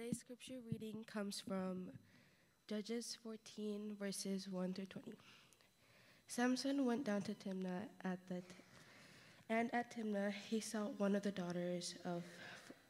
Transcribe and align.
Today's 0.00 0.20
scripture 0.20 0.54
reading 0.72 1.04
comes 1.04 1.42
from 1.46 1.88
Judges 2.66 3.18
14, 3.22 3.96
verses 4.00 4.48
1 4.48 4.72
through 4.72 4.86
20. 4.86 5.12
Samson 6.26 6.86
went 6.86 7.04
down 7.04 7.20
to 7.20 7.34
Timnah 7.34 7.82
at 8.02 8.18
the 8.26 8.40
and 9.50 9.68
at 9.74 9.94
Timnah 9.94 10.32
he 10.48 10.58
saw 10.58 10.84
one 10.96 11.14
of 11.14 11.22
the 11.22 11.32
daughters 11.32 11.96
of, 12.06 12.22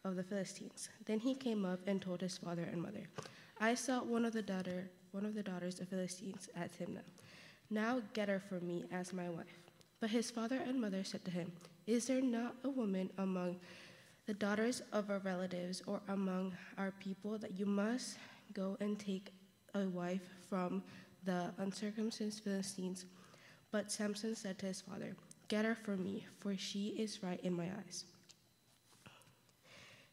of 0.05 0.15
the 0.15 0.23
Philistines. 0.23 0.89
Then 1.05 1.19
he 1.19 1.35
came 1.35 1.65
up 1.65 1.81
and 1.85 2.01
told 2.01 2.21
his 2.21 2.39
father 2.39 2.63
and 2.71 2.81
mother, 2.81 3.09
I 3.59 3.75
saw 3.75 4.05
one 4.05 4.25
of 4.25 4.33
the 4.33 4.43
daughter 4.43 4.89
one 5.11 5.27
of 5.27 5.35
the 5.35 5.43
daughters 5.43 5.81
of 5.81 5.89
Philistines 5.89 6.49
at 6.55 6.79
Timnah. 6.79 7.03
Now 7.71 8.03
get 8.13 8.29
her 8.29 8.39
for 8.39 8.61
me 8.61 8.85
as 8.93 9.13
my 9.13 9.29
wife. 9.29 9.59
But 9.99 10.11
his 10.11 10.31
father 10.31 10.61
and 10.65 10.81
mother 10.81 11.03
said 11.03 11.25
to 11.25 11.33
him, 11.33 11.51
Is 11.89 12.07
there 12.07 12.23
not 12.23 12.55
a 12.63 12.71
woman 12.71 13.11
among 13.19 13.57
the 14.31 14.35
daughters 14.35 14.81
of 14.93 15.11
our 15.11 15.19
relatives 15.19 15.83
or 15.89 16.01
among 16.07 16.53
our 16.79 16.93
people 17.01 17.37
that 17.37 17.59
you 17.59 17.67
must 17.67 18.17
go 18.53 18.77
and 18.79 18.97
take 18.97 19.33
a 19.75 19.81
wife 19.89 20.23
from 20.49 20.85
the 21.25 21.51
uncircumcised 21.59 22.45
Philistines? 22.45 23.07
But 23.73 23.91
Samson 23.91 24.37
said 24.37 24.57
to 24.61 24.67
his 24.67 24.83
father, 24.83 25.17
Get 25.49 25.65
her 25.65 25.75
for 25.75 25.97
me, 25.97 26.29
for 26.39 26.57
she 26.57 26.91
is 26.91 27.25
right 27.25 27.41
in 27.41 27.55
my 27.55 27.71
eyes. 27.85 28.05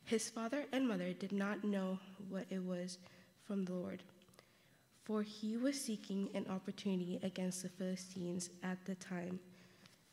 His 0.03 0.31
father 0.31 0.65
and 0.71 0.87
mother 0.87 1.13
did 1.13 1.31
not 1.31 1.63
know 1.63 1.99
what 2.27 2.47
it 2.49 2.63
was 2.63 2.97
from 3.45 3.65
the 3.65 3.73
Lord, 3.73 4.01
for 5.03 5.21
he 5.21 5.57
was 5.57 5.79
seeking 5.79 6.29
an 6.33 6.47
opportunity 6.49 7.19
against 7.21 7.61
the 7.61 7.69
Philistines 7.69 8.49
at 8.63 8.83
the 8.83 8.95
time. 8.95 9.39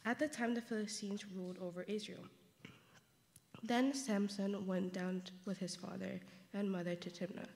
At 0.04 0.18
the 0.18 0.28
time, 0.28 0.52
the 0.52 0.60
Philistines 0.60 1.24
ruled 1.34 1.56
over 1.59 1.84
Israel. 1.84 2.24
Then 3.66 3.95
Samson 3.95 4.66
went 4.66 4.92
down 4.92 5.23
with 5.46 5.56
his 5.56 5.74
father 5.74 6.20
and 6.52 6.70
mother 6.70 6.95
to 6.96 7.09
Timnah. 7.09 7.48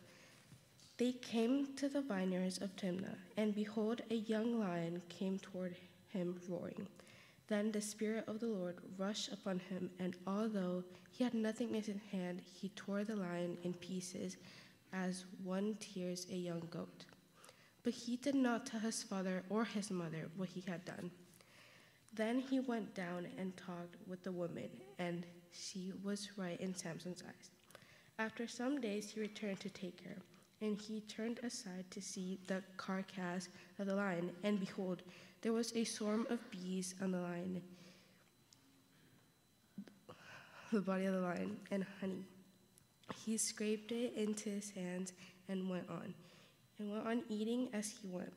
They 0.97 1.13
came 1.13 1.77
to 1.77 1.87
the 1.87 2.01
vineyards 2.01 2.63
of 2.63 2.75
Timnah, 2.77 3.19
and 3.37 3.55
behold, 3.55 4.01
a 4.11 4.15
young 4.15 4.59
lion 4.59 5.03
came 5.11 5.39
toward 5.39 5.77
him 6.09 6.41
roaring. 6.49 6.89
Then 7.49 7.71
the 7.73 7.83
Spirit 7.83 8.25
of 8.27 8.41
the 8.41 8.47
Lord 8.47 8.77
rushed 8.97 9.31
upon 9.35 9.59
him, 9.59 9.91
and 9.99 10.17
although 10.27 10.83
he 11.11 11.25
had 11.25 11.35
nothing 11.35 11.75
in 11.75 11.83
his 11.83 12.01
hand, 12.11 12.41
he 12.41 12.71
tore 12.71 13.05
the 13.05 13.17
lion 13.17 13.59
in 13.63 13.75
pieces 13.75 14.39
as 14.95 15.27
one 15.45 15.77
tears 15.79 16.27
a 16.33 16.37
young 16.37 16.67
goat. 16.71 17.05
But 17.83 17.93
he 17.93 18.17
did 18.17 18.35
not 18.35 18.65
tell 18.65 18.81
his 18.81 19.03
father 19.03 19.43
or 19.51 19.67
his 19.67 19.91
mother 19.91 20.31
what 20.39 20.49
he 20.49 20.63
had 20.63 20.87
done. 20.87 21.11
Then 22.15 22.41
he 22.41 22.61
went 22.61 22.95
down 22.95 23.29
and 23.37 23.55
talked 23.59 23.97
with 24.07 24.25
the 24.25 24.33
woman, 24.33 24.71
and 24.99 25.27
she 25.59 25.93
was 26.05 26.31
right 26.37 26.61
in 26.61 26.75
Samson's 26.75 27.23
eyes. 27.27 27.51
After 28.19 28.47
some 28.47 28.81
days, 28.81 29.11
he 29.11 29.21
returned 29.21 29.61
to 29.61 29.71
take 29.71 30.01
her, 30.05 30.17
and 30.61 30.81
he 30.81 31.01
turned 31.03 31.41
aside 31.43 31.85
to 31.91 32.01
see 32.01 32.39
the 32.47 32.63
carcass 32.77 33.49
of 33.79 33.87
the 33.87 33.95
lion, 33.95 34.31
and 34.43 34.61
behold, 34.61 35.03
there 35.43 35.53
was 35.53 35.73
a 35.75 35.85
swarm 35.85 36.27
of 36.31 36.39
bees 36.51 36.95
on 37.01 37.13
the 37.13 37.21
lion, 37.21 37.63
the 40.73 40.81
body 40.81 41.07
of 41.07 41.15
the 41.15 41.21
lion, 41.21 41.57
and 41.71 41.87
honey. 42.01 42.25
He 43.25 43.37
scraped 43.37 43.93
it 43.93 44.15
into 44.15 44.51
his 44.51 44.71
hands 44.71 45.13
and 45.49 45.69
went 45.71 45.89
on, 45.89 46.15
and 46.79 46.93
went 46.93 47.07
on 47.07 47.23
eating 47.29 47.69
as 47.73 47.95
he 48.03 48.09
went. 48.09 48.33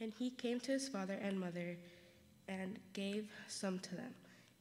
And 0.00 0.12
he 0.18 0.30
came 0.30 0.58
to 0.60 0.72
his 0.72 0.88
father 0.88 1.14
and 1.14 1.38
mother 1.38 1.76
and 2.48 2.78
gave 2.92 3.30
some 3.48 3.78
to 3.80 3.94
them, 3.94 4.14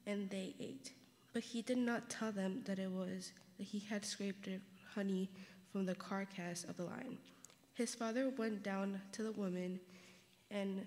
and 0.05 0.29
they 0.29 0.53
ate. 0.59 0.91
But 1.33 1.43
he 1.43 1.61
did 1.61 1.77
not 1.77 2.09
tell 2.09 2.31
them 2.31 2.61
that 2.65 2.79
it 2.79 2.91
was 2.91 3.31
that 3.57 3.63
he 3.63 3.79
had 3.79 4.05
scraped 4.05 4.49
honey 4.93 5.29
from 5.71 5.85
the 5.85 5.95
carcass 5.95 6.65
of 6.65 6.77
the 6.77 6.83
lion. 6.83 7.17
His 7.73 7.95
father 7.95 8.29
went 8.29 8.63
down 8.63 9.01
to 9.13 9.23
the 9.23 9.31
woman, 9.31 9.79
and 10.49 10.85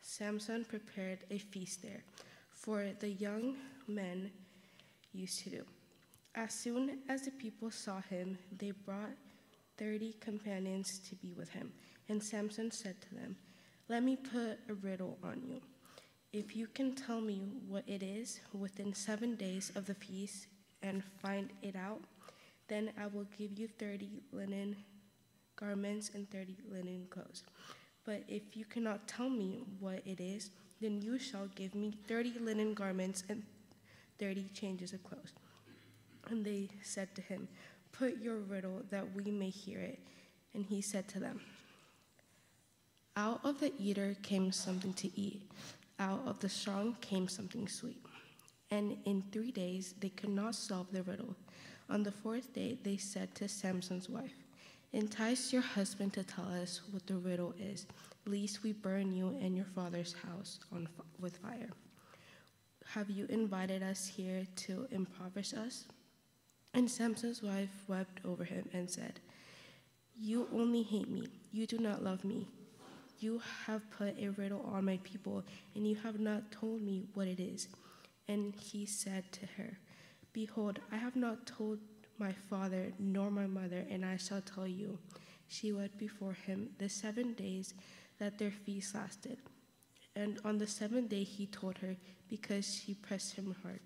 Samson 0.00 0.64
prepared 0.64 1.20
a 1.30 1.38
feast 1.38 1.82
there, 1.82 2.04
for 2.50 2.86
the 3.00 3.10
young 3.10 3.56
men 3.88 4.30
used 5.12 5.40
to 5.44 5.50
do. 5.50 5.64
As 6.34 6.54
soon 6.54 7.00
as 7.08 7.22
the 7.22 7.30
people 7.32 7.70
saw 7.70 8.00
him, 8.00 8.38
they 8.56 8.70
brought 8.70 9.10
thirty 9.76 10.14
companions 10.20 11.00
to 11.08 11.14
be 11.16 11.32
with 11.32 11.50
him. 11.50 11.72
And 12.08 12.22
Samson 12.22 12.70
said 12.70 13.00
to 13.02 13.14
them, 13.14 13.36
Let 13.88 14.02
me 14.02 14.16
put 14.16 14.58
a 14.68 14.74
riddle 14.74 15.18
on 15.22 15.42
you. 15.46 15.60
If 16.32 16.56
you 16.56 16.66
can 16.66 16.94
tell 16.94 17.20
me 17.20 17.42
what 17.68 17.84
it 17.86 18.02
is 18.02 18.40
within 18.58 18.94
seven 18.94 19.34
days 19.34 19.70
of 19.74 19.84
the 19.84 19.92
feast 19.92 20.46
and 20.82 21.04
find 21.20 21.50
it 21.60 21.76
out, 21.76 22.00
then 22.68 22.90
I 22.98 23.06
will 23.08 23.26
give 23.36 23.58
you 23.58 23.68
30 23.78 24.08
linen 24.32 24.76
garments 25.56 26.10
and 26.14 26.30
30 26.30 26.56
linen 26.70 27.06
clothes. 27.10 27.42
But 28.06 28.22
if 28.28 28.56
you 28.56 28.64
cannot 28.64 29.06
tell 29.06 29.28
me 29.28 29.60
what 29.78 30.00
it 30.06 30.20
is, 30.20 30.50
then 30.80 31.02
you 31.02 31.18
shall 31.18 31.48
give 31.54 31.74
me 31.74 31.98
30 32.08 32.38
linen 32.40 32.72
garments 32.72 33.24
and 33.28 33.42
30 34.18 34.46
changes 34.54 34.94
of 34.94 35.04
clothes. 35.04 35.34
And 36.30 36.46
they 36.46 36.70
said 36.82 37.14
to 37.14 37.20
him, 37.20 37.46
Put 37.92 38.22
your 38.22 38.38
riddle 38.38 38.80
that 38.88 39.04
we 39.14 39.30
may 39.30 39.50
hear 39.50 39.80
it. 39.80 39.98
And 40.54 40.64
he 40.64 40.80
said 40.80 41.08
to 41.08 41.20
them, 41.20 41.42
Out 43.18 43.40
of 43.44 43.60
the 43.60 43.74
eater 43.78 44.16
came 44.22 44.50
something 44.50 44.94
to 44.94 45.10
eat 45.20 45.42
out 46.02 46.22
of 46.26 46.40
the 46.40 46.48
song 46.48 46.96
came 47.00 47.28
something 47.28 47.68
sweet. 47.68 48.04
And 48.70 48.96
in 49.04 49.22
three 49.30 49.52
days 49.52 49.94
they 50.00 50.08
could 50.08 50.30
not 50.30 50.54
solve 50.54 50.88
the 50.90 51.02
riddle. 51.04 51.36
On 51.88 52.02
the 52.02 52.10
fourth 52.10 52.52
day 52.52 52.76
they 52.82 52.96
said 52.96 53.34
to 53.36 53.48
Samson's 53.48 54.08
wife, 54.08 54.34
Entice 54.92 55.52
your 55.52 55.62
husband 55.62 56.12
to 56.14 56.24
tell 56.24 56.48
us 56.62 56.80
what 56.90 57.06
the 57.06 57.16
riddle 57.16 57.54
is, 57.58 57.86
lest 58.26 58.62
we 58.62 58.72
burn 58.72 59.12
you 59.12 59.28
and 59.40 59.56
your 59.56 59.64
father's 59.64 60.14
house 60.26 60.58
on, 60.72 60.88
with 61.20 61.36
fire. 61.38 61.70
Have 62.94 63.08
you 63.08 63.26
invited 63.30 63.82
us 63.82 64.06
here 64.06 64.44
to 64.56 64.86
impoverish 64.90 65.54
us? 65.54 65.84
And 66.74 66.90
Samson's 66.90 67.42
wife 67.42 67.70
wept 67.86 68.20
over 68.24 68.44
him 68.44 68.68
and 68.72 68.90
said, 68.90 69.20
You 70.18 70.48
only 70.52 70.82
hate 70.82 71.08
me. 71.08 71.28
You 71.52 71.66
do 71.66 71.78
not 71.78 72.02
love 72.02 72.24
me. 72.24 72.48
You 73.22 73.40
have 73.66 73.88
put 73.92 74.18
a 74.18 74.30
riddle 74.30 74.68
on 74.74 74.84
my 74.84 74.98
people, 75.04 75.44
and 75.76 75.86
you 75.86 75.94
have 76.02 76.18
not 76.18 76.50
told 76.50 76.82
me 76.82 77.04
what 77.14 77.28
it 77.28 77.38
is. 77.38 77.68
And 78.26 78.52
he 78.56 78.84
said 78.84 79.30
to 79.30 79.46
her, 79.56 79.78
Behold, 80.32 80.80
I 80.90 80.96
have 80.96 81.14
not 81.14 81.46
told 81.46 81.78
my 82.18 82.32
father 82.32 82.92
nor 82.98 83.30
my 83.30 83.46
mother, 83.46 83.86
and 83.88 84.04
I 84.04 84.16
shall 84.16 84.40
tell 84.40 84.66
you. 84.66 84.98
She 85.46 85.72
wept 85.72 85.98
before 85.98 86.32
him 86.32 86.70
the 86.78 86.88
seven 86.88 87.34
days 87.34 87.74
that 88.18 88.38
their 88.38 88.50
feast 88.50 88.96
lasted. 88.96 89.38
And 90.16 90.40
on 90.44 90.58
the 90.58 90.66
seventh 90.66 91.10
day 91.10 91.22
he 91.22 91.46
told 91.46 91.78
her, 91.78 91.94
because 92.28 92.74
she 92.74 92.94
pressed 92.94 93.36
him 93.36 93.54
hard. 93.62 93.80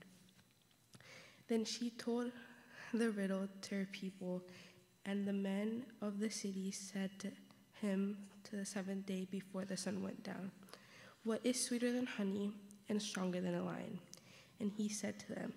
Then 1.46 1.66
she 1.66 1.90
told 1.90 2.32
the 2.94 3.10
riddle 3.10 3.48
to 3.62 3.74
her 3.74 3.88
people, 3.92 4.44
and 5.04 5.28
the 5.28 5.34
men 5.34 5.84
of 6.00 6.20
the 6.20 6.30
city 6.30 6.70
said 6.70 7.10
to 7.18 7.28
him 7.82 8.16
to 8.46 8.56
the 8.56 8.64
seventh 8.64 9.06
day 9.06 9.26
before 9.30 9.64
the 9.64 9.76
sun 9.76 10.02
went 10.02 10.22
down. 10.22 10.52
What 11.24 11.40
is 11.44 11.60
sweeter 11.64 11.92
than 11.92 12.06
honey 12.06 12.52
and 12.88 13.02
stronger 13.02 13.40
than 13.40 13.54
a 13.54 13.64
lion? 13.64 13.98
And 14.60 14.70
he 14.76 14.88
said 14.88 15.18
to 15.20 15.34
them, 15.34 15.52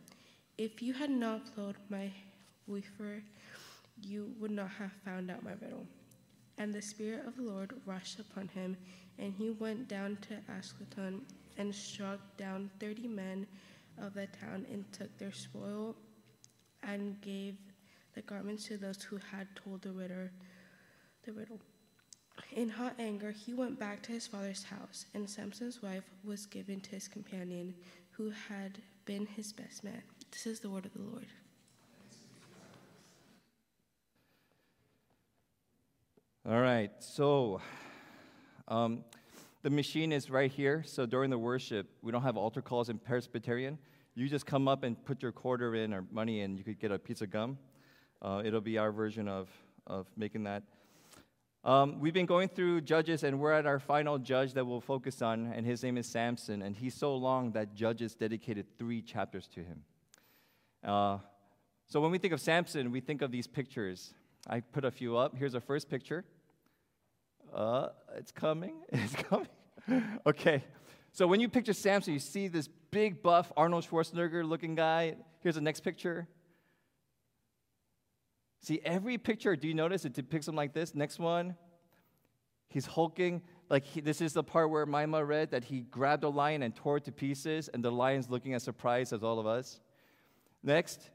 If 0.58 0.82
you 0.82 0.94
had 0.94 1.12
not 1.12 1.54
plowed 1.54 1.76
my 1.90 2.12
wafer, 2.66 3.24
you 4.02 4.34
would 4.40 4.52
not 4.52 4.72
have 4.72 4.92
found 5.06 5.30
out 5.30 5.44
my 5.44 5.54
riddle. 5.62 5.86
And 6.58 6.74
the 6.74 6.82
Spirit 6.82 7.26
of 7.28 7.36
the 7.36 7.44
Lord 7.44 7.74
rushed 7.86 8.20
upon 8.20 8.48
him, 8.50 8.76
and 9.20 9.34
he 9.38 9.52
went 9.52 9.88
down 9.88 10.18
to 10.28 10.40
Ashkelon 10.52 11.22
and 11.58 11.74
struck 11.74 12.20
down 12.38 12.72
thirty 12.80 13.08
men 13.08 13.46
of 14.02 14.14
the 14.16 14.28
town 14.28 14.66
and 14.72 14.92
took 14.92 15.16
their 15.18 15.32
spoil 15.32 15.96
and 16.84 17.22
gave 17.22 17.56
the 18.16 18.22
garments 18.22 18.66
to 18.66 18.78
those 18.78 19.04
who 19.04 19.18
had 19.32 19.48
told 19.56 19.82
the 19.84 19.92
riddle. 19.92 20.30
The 21.24 21.34
riddle. 21.34 21.60
In 22.54 22.70
hot 22.70 22.96
anger, 23.00 23.32
he 23.32 23.54
went 23.54 23.80
back 23.80 24.02
to 24.04 24.12
his 24.12 24.28
father's 24.28 24.64
house, 24.64 25.06
and 25.14 25.30
Samson's 25.30 25.82
wife 25.82 26.04
was 26.24 26.46
given 26.46 26.80
to 26.82 26.92
his 26.92 27.08
companion, 27.08 27.74
who 28.12 28.32
had 28.50 28.80
been 29.06 29.26
his 29.26 29.54
best 29.54 29.84
man. 29.84 30.02
This 30.32 30.46
is 30.46 30.60
the 30.60 30.70
word 30.70 30.86
of 30.86 30.94
the 30.94 31.02
Lord. 31.02 31.26
All 36.50 36.62
right, 36.62 36.92
so 37.00 37.62
um, 38.68 39.04
the 39.62 39.70
machine 39.70 40.12
is 40.12 40.30
right 40.30 40.52
here. 40.52 40.84
So 40.86 41.06
during 41.06 41.30
the 41.30 41.38
worship, 41.38 41.88
we 42.02 42.12
don't 42.12 42.24
have 42.24 42.38
altar 42.38 42.62
calls 42.62 42.90
in 42.90 42.98
Presbyterian. 42.98 43.78
You 44.16 44.28
just 44.28 44.46
come 44.46 44.68
up 44.68 44.84
and 44.84 45.04
put 45.06 45.22
your 45.22 45.32
quarter 45.32 45.76
in 45.76 45.94
or 45.94 46.06
money 46.12 46.42
in. 46.42 46.52
And 46.52 46.58
you 46.58 46.64
could 46.64 46.80
get 46.80 46.92
a 46.92 47.00
piece 47.00 47.22
of 47.22 47.30
gum. 47.30 47.58
Uh, 48.22 48.42
it'll 48.44 48.62
be 48.62 48.78
our 48.78 48.92
version 48.92 49.28
of, 49.28 49.50
of 49.86 50.08
making 50.18 50.44
that. 50.46 50.64
Um, 51.66 52.00
we've 52.00 52.14
been 52.14 52.26
going 52.26 52.48
through 52.48 52.82
Judges, 52.82 53.24
and 53.24 53.40
we're 53.40 53.52
at 53.52 53.66
our 53.66 53.80
final 53.80 54.18
judge 54.18 54.54
that 54.54 54.66
we'll 54.66 54.80
focus 54.80 55.22
on, 55.22 55.52
and 55.54 55.66
his 55.66 55.84
name 55.84 55.98
is 55.98 56.08
Samson. 56.08 56.62
And 56.62 56.76
he's 56.76 56.96
so 56.96 57.16
long 57.16 57.52
that 57.52 57.76
Judges 57.76 58.16
dedicated 58.16 58.66
three 58.78 59.02
chapters 59.02 59.48
to 59.56 59.60
him. 59.62 59.84
Uh, 60.84 61.18
so 61.86 62.00
when 62.00 62.12
we 62.12 62.18
think 62.18 62.34
of 62.34 62.40
Samson, 62.40 62.92
we 62.92 63.02
think 63.02 63.22
of 63.22 63.32
these 63.32 63.46
pictures. 63.46 64.14
I 64.48 64.62
put 64.62 64.86
a 64.86 64.92
few 64.92 65.18
up. 65.18 65.36
Here's 65.36 65.52
the 65.52 65.60
first 65.60 65.90
picture. 65.90 66.24
Uh, 67.54 67.90
it's 68.16 68.32
coming. 68.32 68.76
It's 68.92 69.16
coming. 69.16 69.48
okay. 70.26 70.64
So 71.12 71.28
when 71.28 71.42
you 71.42 71.50
picture 71.50 71.74
Samson, 71.74 72.14
you 72.14 72.20
see 72.20 72.48
this 72.48 72.70
big, 72.92 73.22
buff 73.22 73.52
Arnold 73.58 73.86
Schwarzenegger 73.86 74.48
looking 74.48 74.76
guy. 74.76 75.16
Here's 75.42 75.56
the 75.56 75.62
next 75.62 75.82
picture. 75.82 76.28
See, 78.62 78.82
every 78.84 79.18
picture, 79.18 79.56
do 79.56 79.68
you 79.68 79.74
notice 79.74 80.06
it 80.06 80.14
depicts 80.14 80.48
him 80.48 80.56
like 80.56 80.74
this? 80.74 80.94
Next 80.94 81.20
one, 81.20 81.56
he's 82.68 82.86
hulking. 82.86 83.42
Like 83.70 83.86
he, 83.86 84.02
this 84.02 84.22
is 84.22 84.34
the 84.34 84.44
part 84.44 84.70
where 84.70 84.86
Maima 84.86 85.26
read 85.26 85.52
that 85.52 85.64
he 85.64 85.82
grabbed 85.82 86.24
a 86.24 86.30
lion 86.30 86.64
and 86.64 86.76
tore 86.76 86.98
it 86.98 87.06
to 87.06 87.12
pieces, 87.12 87.70
and 87.74 87.84
the 87.84 87.92
lion's 87.92 88.30
looking 88.30 88.54
as 88.54 88.64
surprised 88.64 89.14
as 89.14 89.24
all 89.24 89.40
of 89.40 89.48
us. 89.48 89.80
Next, 90.62 91.10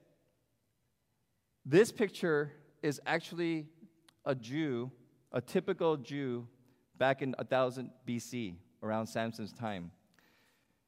this 1.67 1.93
picture 1.93 2.53
is 2.83 3.01
actually 3.07 3.67
a 4.25 4.35
Jew, 4.35 4.91
a 5.33 5.41
typical 5.41 5.97
Jew 5.97 6.47
back 6.97 7.23
in 7.23 7.35
1000 7.39 7.91
BC, 8.07 8.55
around 8.83 9.07
Samson's 9.07 9.53
time. 9.53 9.91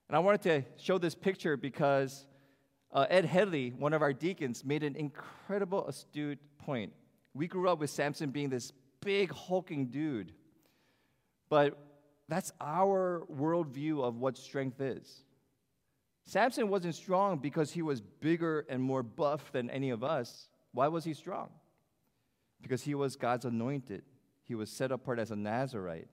And 0.09 0.17
I 0.17 0.21
wanted 0.21 0.43
to 0.43 0.65
show 0.77 0.99
this 0.99 1.15
picture 1.15 1.57
because 1.57 2.27
uh, 2.93 3.07
Ed 3.11 3.25
Headley, 3.25 3.71
one 3.71 3.93
of 3.93 4.03
our 4.03 4.13
deacons, 4.13 4.65
made 4.65 4.83
an 4.83 4.95
incredible, 4.97 5.87
astute 5.89 6.39
point. 6.59 6.93
We 7.35 7.47
grew 7.47 7.69
up 7.69 7.79
with 7.79 7.91
Samson 7.91 8.31
being 8.31 8.49
this 8.49 8.73
big, 9.01 9.33
hulking 9.33 9.87
dude, 9.87 10.33
but 11.49 11.79
that's 12.29 12.53
our 12.61 13.25
worldview 13.33 14.03
of 14.03 14.17
what 14.17 14.37
strength 14.37 14.81
is. 14.81 15.23
Samson 16.25 16.69
wasn't 16.69 16.95
strong 16.95 17.39
because 17.39 17.71
he 17.71 17.83
was 17.83 18.01
bigger 18.01 18.67
and 18.69 18.83
more 18.83 19.03
buff 19.03 19.53
than 19.53 19.71
any 19.71 19.91
of 19.91 20.03
us. 20.03 20.49
Why 20.73 20.89
was 20.89 21.05
he 21.05 21.15
strong? 21.15 21.51
Because 22.61 22.83
he 22.83 22.95
was 22.95 23.15
God's 23.15 23.45
anointed, 23.45 24.03
he 24.43 24.55
was 24.55 24.71
set 24.71 24.91
apart 24.91 25.19
as 25.19 25.31
a 25.31 25.37
Nazarite. 25.37 26.09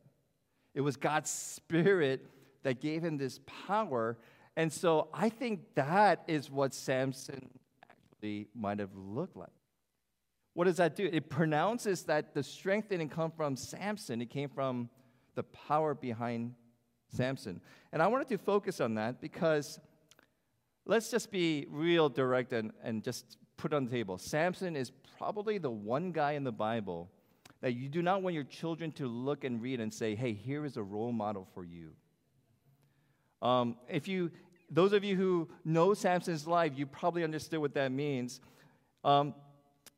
It 0.73 0.81
was 0.81 0.97
God's 0.97 1.29
Spirit 1.29 2.25
that 2.63 2.81
gave 2.81 3.03
him 3.03 3.17
this 3.17 3.39
power. 3.67 4.17
And 4.55 4.71
so 4.71 5.07
I 5.13 5.29
think 5.29 5.61
that 5.75 6.23
is 6.27 6.49
what 6.49 6.73
Samson 6.73 7.49
actually 7.89 8.47
might 8.55 8.79
have 8.79 8.95
looked 8.95 9.35
like. 9.35 9.49
What 10.53 10.65
does 10.65 10.77
that 10.77 10.95
do? 10.95 11.09
It 11.11 11.29
pronounces 11.29 12.03
that 12.03 12.33
the 12.33 12.43
strength 12.43 12.89
didn't 12.89 13.09
come 13.09 13.31
from 13.31 13.55
Samson, 13.55 14.21
it 14.21 14.29
came 14.29 14.49
from 14.49 14.89
the 15.35 15.43
power 15.43 15.95
behind 15.95 16.53
Samson. 17.09 17.61
And 17.91 18.01
I 18.01 18.07
wanted 18.07 18.27
to 18.29 18.37
focus 18.37 18.79
on 18.79 18.95
that 18.95 19.21
because 19.21 19.79
let's 20.85 21.09
just 21.09 21.31
be 21.31 21.67
real 21.69 22.09
direct 22.09 22.53
and, 22.53 22.71
and 22.83 23.03
just 23.03 23.37
put 23.57 23.73
on 23.73 23.85
the 23.85 23.91
table. 23.91 24.17
Samson 24.17 24.75
is 24.75 24.91
probably 25.17 25.57
the 25.57 25.71
one 25.71 26.11
guy 26.11 26.33
in 26.33 26.43
the 26.43 26.51
Bible 26.51 27.09
that 27.61 27.73
you 27.73 27.87
do 27.87 28.01
not 28.01 28.21
want 28.21 28.33
your 28.33 28.43
children 28.43 28.91
to 28.91 29.07
look 29.07 29.43
and 29.43 29.61
read 29.61 29.79
and 29.79 29.93
say, 29.93 30.15
hey, 30.15 30.33
here 30.33 30.65
is 30.65 30.75
a 30.75 30.83
role 30.83 31.11
model 31.13 31.47
for 31.53 31.63
you. 31.63 31.91
Um, 33.41 33.77
if 33.87 34.07
you, 34.07 34.31
those 34.69 34.91
of 34.91 35.03
you 35.03 35.15
who 35.15 35.49
know 35.63 35.93
Samson's 35.93 36.45
life, 36.45 36.73
you 36.75 36.85
probably 36.85 37.23
understood 37.23 37.59
what 37.59 37.73
that 37.75 37.91
means. 37.91 38.41
Um, 39.03 39.33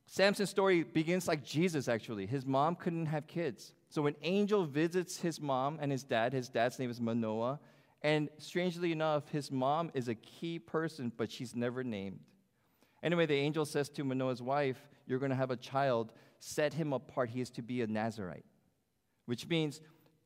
Samson's 0.05 0.49
story 0.49 0.83
begins 0.83 1.27
like 1.27 1.43
Jesus, 1.43 1.87
actually. 1.87 2.25
His 2.25 2.45
mom 2.45 2.75
couldn't 2.75 3.07
have 3.07 3.27
kids. 3.27 3.73
So 3.89 4.05
an 4.07 4.15
angel 4.21 4.65
visits 4.65 5.17
his 5.17 5.41
mom 5.41 5.79
and 5.81 5.91
his 5.91 6.03
dad. 6.03 6.33
His 6.33 6.49
dad's 6.49 6.79
name 6.79 6.89
is 6.89 7.01
Manoah. 7.01 7.59
And 8.01 8.29
strangely 8.37 8.91
enough, 8.91 9.29
his 9.29 9.51
mom 9.51 9.89
is 9.93 10.07
a 10.07 10.15
key 10.15 10.59
person, 10.59 11.11
but 11.17 11.31
she's 11.31 11.55
never 11.55 11.83
named. 11.83 12.19
Anyway, 13.01 13.25
the 13.25 13.35
angel 13.35 13.65
says 13.65 13.89
to 13.89 14.03
Manoah's 14.03 14.41
wife, 14.41 14.77
You're 15.07 15.19
going 15.19 15.31
to 15.31 15.35
have 15.35 15.51
a 15.51 15.55
child. 15.55 16.11
Set 16.39 16.73
him 16.73 16.93
apart. 16.93 17.29
He 17.29 17.41
is 17.41 17.49
to 17.51 17.63
be 17.63 17.81
a 17.81 17.87
Nazarite, 17.87 18.45
which 19.25 19.47
means 19.47 19.81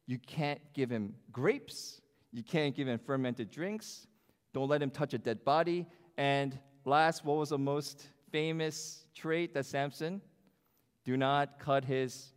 you 0.07 0.19
can't 0.19 0.59
give 0.73 0.89
him 0.89 1.13
grapes, 1.31 2.01
you 2.31 2.43
can't 2.43 2.75
give 2.75 2.87
him 2.87 2.99
fermented 2.99 3.49
drinks. 3.49 4.07
Don't 4.53 4.67
let 4.67 4.81
him 4.81 4.89
touch 4.89 5.13
a 5.13 5.17
dead 5.17 5.45
body. 5.45 5.85
And 6.17 6.57
last, 6.83 7.23
what 7.23 7.37
was 7.37 7.49
the 7.49 7.57
most 7.57 8.07
famous 8.31 9.05
trait 9.15 9.53
that 9.53 9.65
Samson? 9.65 10.21
Do 11.05 11.17
not 11.17 11.59
cut 11.59 11.85
his 11.85 12.33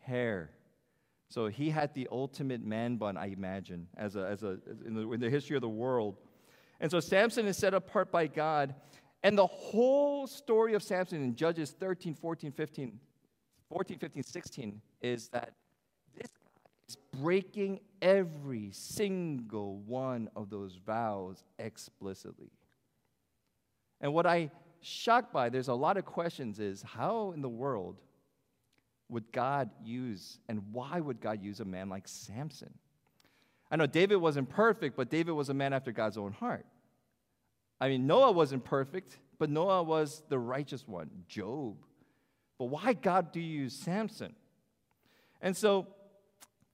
hair. 0.00 0.50
So 1.28 1.48
he 1.48 1.70
had 1.70 1.92
the 1.94 2.08
ultimate 2.10 2.64
man 2.64 2.96
bun, 2.96 3.16
I 3.16 3.26
imagine, 3.26 3.88
as 3.96 4.16
a, 4.16 4.26
as 4.26 4.42
a, 4.42 4.58
in, 4.84 4.94
the, 4.94 5.12
in 5.12 5.20
the 5.20 5.30
history 5.30 5.56
of 5.56 5.62
the 5.62 5.68
world. 5.68 6.16
And 6.80 6.90
so 6.90 7.00
Samson 7.00 7.46
is 7.46 7.56
set 7.56 7.74
apart 7.74 8.12
by 8.12 8.26
God. 8.26 8.74
And 9.22 9.36
the 9.36 9.46
whole 9.46 10.26
story 10.26 10.74
of 10.74 10.82
Samson 10.82 11.22
in 11.22 11.34
Judges 11.34 11.72
13, 11.72 12.14
14, 12.14 12.52
15, 12.52 13.00
14, 13.68 13.98
15, 13.98 14.22
16 14.22 14.80
is 15.00 15.28
that 15.28 15.54
is 16.88 16.96
breaking 17.20 17.80
every 18.00 18.70
single 18.72 19.78
one 19.78 20.30
of 20.36 20.50
those 20.50 20.76
vows 20.76 21.42
explicitly. 21.58 22.50
And 24.00 24.12
what 24.12 24.26
I 24.26 24.50
shocked 24.80 25.32
by, 25.32 25.48
there's 25.48 25.68
a 25.68 25.74
lot 25.74 25.96
of 25.96 26.04
questions, 26.04 26.60
is 26.60 26.82
how 26.82 27.32
in 27.32 27.42
the 27.42 27.48
world 27.48 28.00
would 29.08 29.30
God 29.32 29.70
use 29.84 30.38
and 30.48 30.62
why 30.72 31.00
would 31.00 31.20
God 31.20 31.42
use 31.42 31.60
a 31.60 31.64
man 31.64 31.88
like 31.88 32.08
Samson? 32.08 32.72
I 33.70 33.76
know 33.76 33.86
David 33.86 34.16
wasn't 34.16 34.48
perfect, 34.48 34.96
but 34.96 35.10
David 35.10 35.32
was 35.32 35.48
a 35.48 35.54
man 35.54 35.72
after 35.72 35.92
God's 35.92 36.16
own 36.16 36.32
heart. 36.32 36.66
I 37.80 37.88
mean, 37.88 38.06
Noah 38.06 38.32
wasn't 38.32 38.64
perfect, 38.64 39.18
but 39.38 39.50
Noah 39.50 39.82
was 39.82 40.22
the 40.28 40.38
righteous 40.38 40.86
one, 40.86 41.10
Job. 41.28 41.76
But 42.58 42.66
why 42.66 42.94
God 42.94 43.32
do 43.32 43.40
you 43.40 43.62
use 43.62 43.74
Samson? 43.74 44.34
And 45.42 45.56
so 45.56 45.86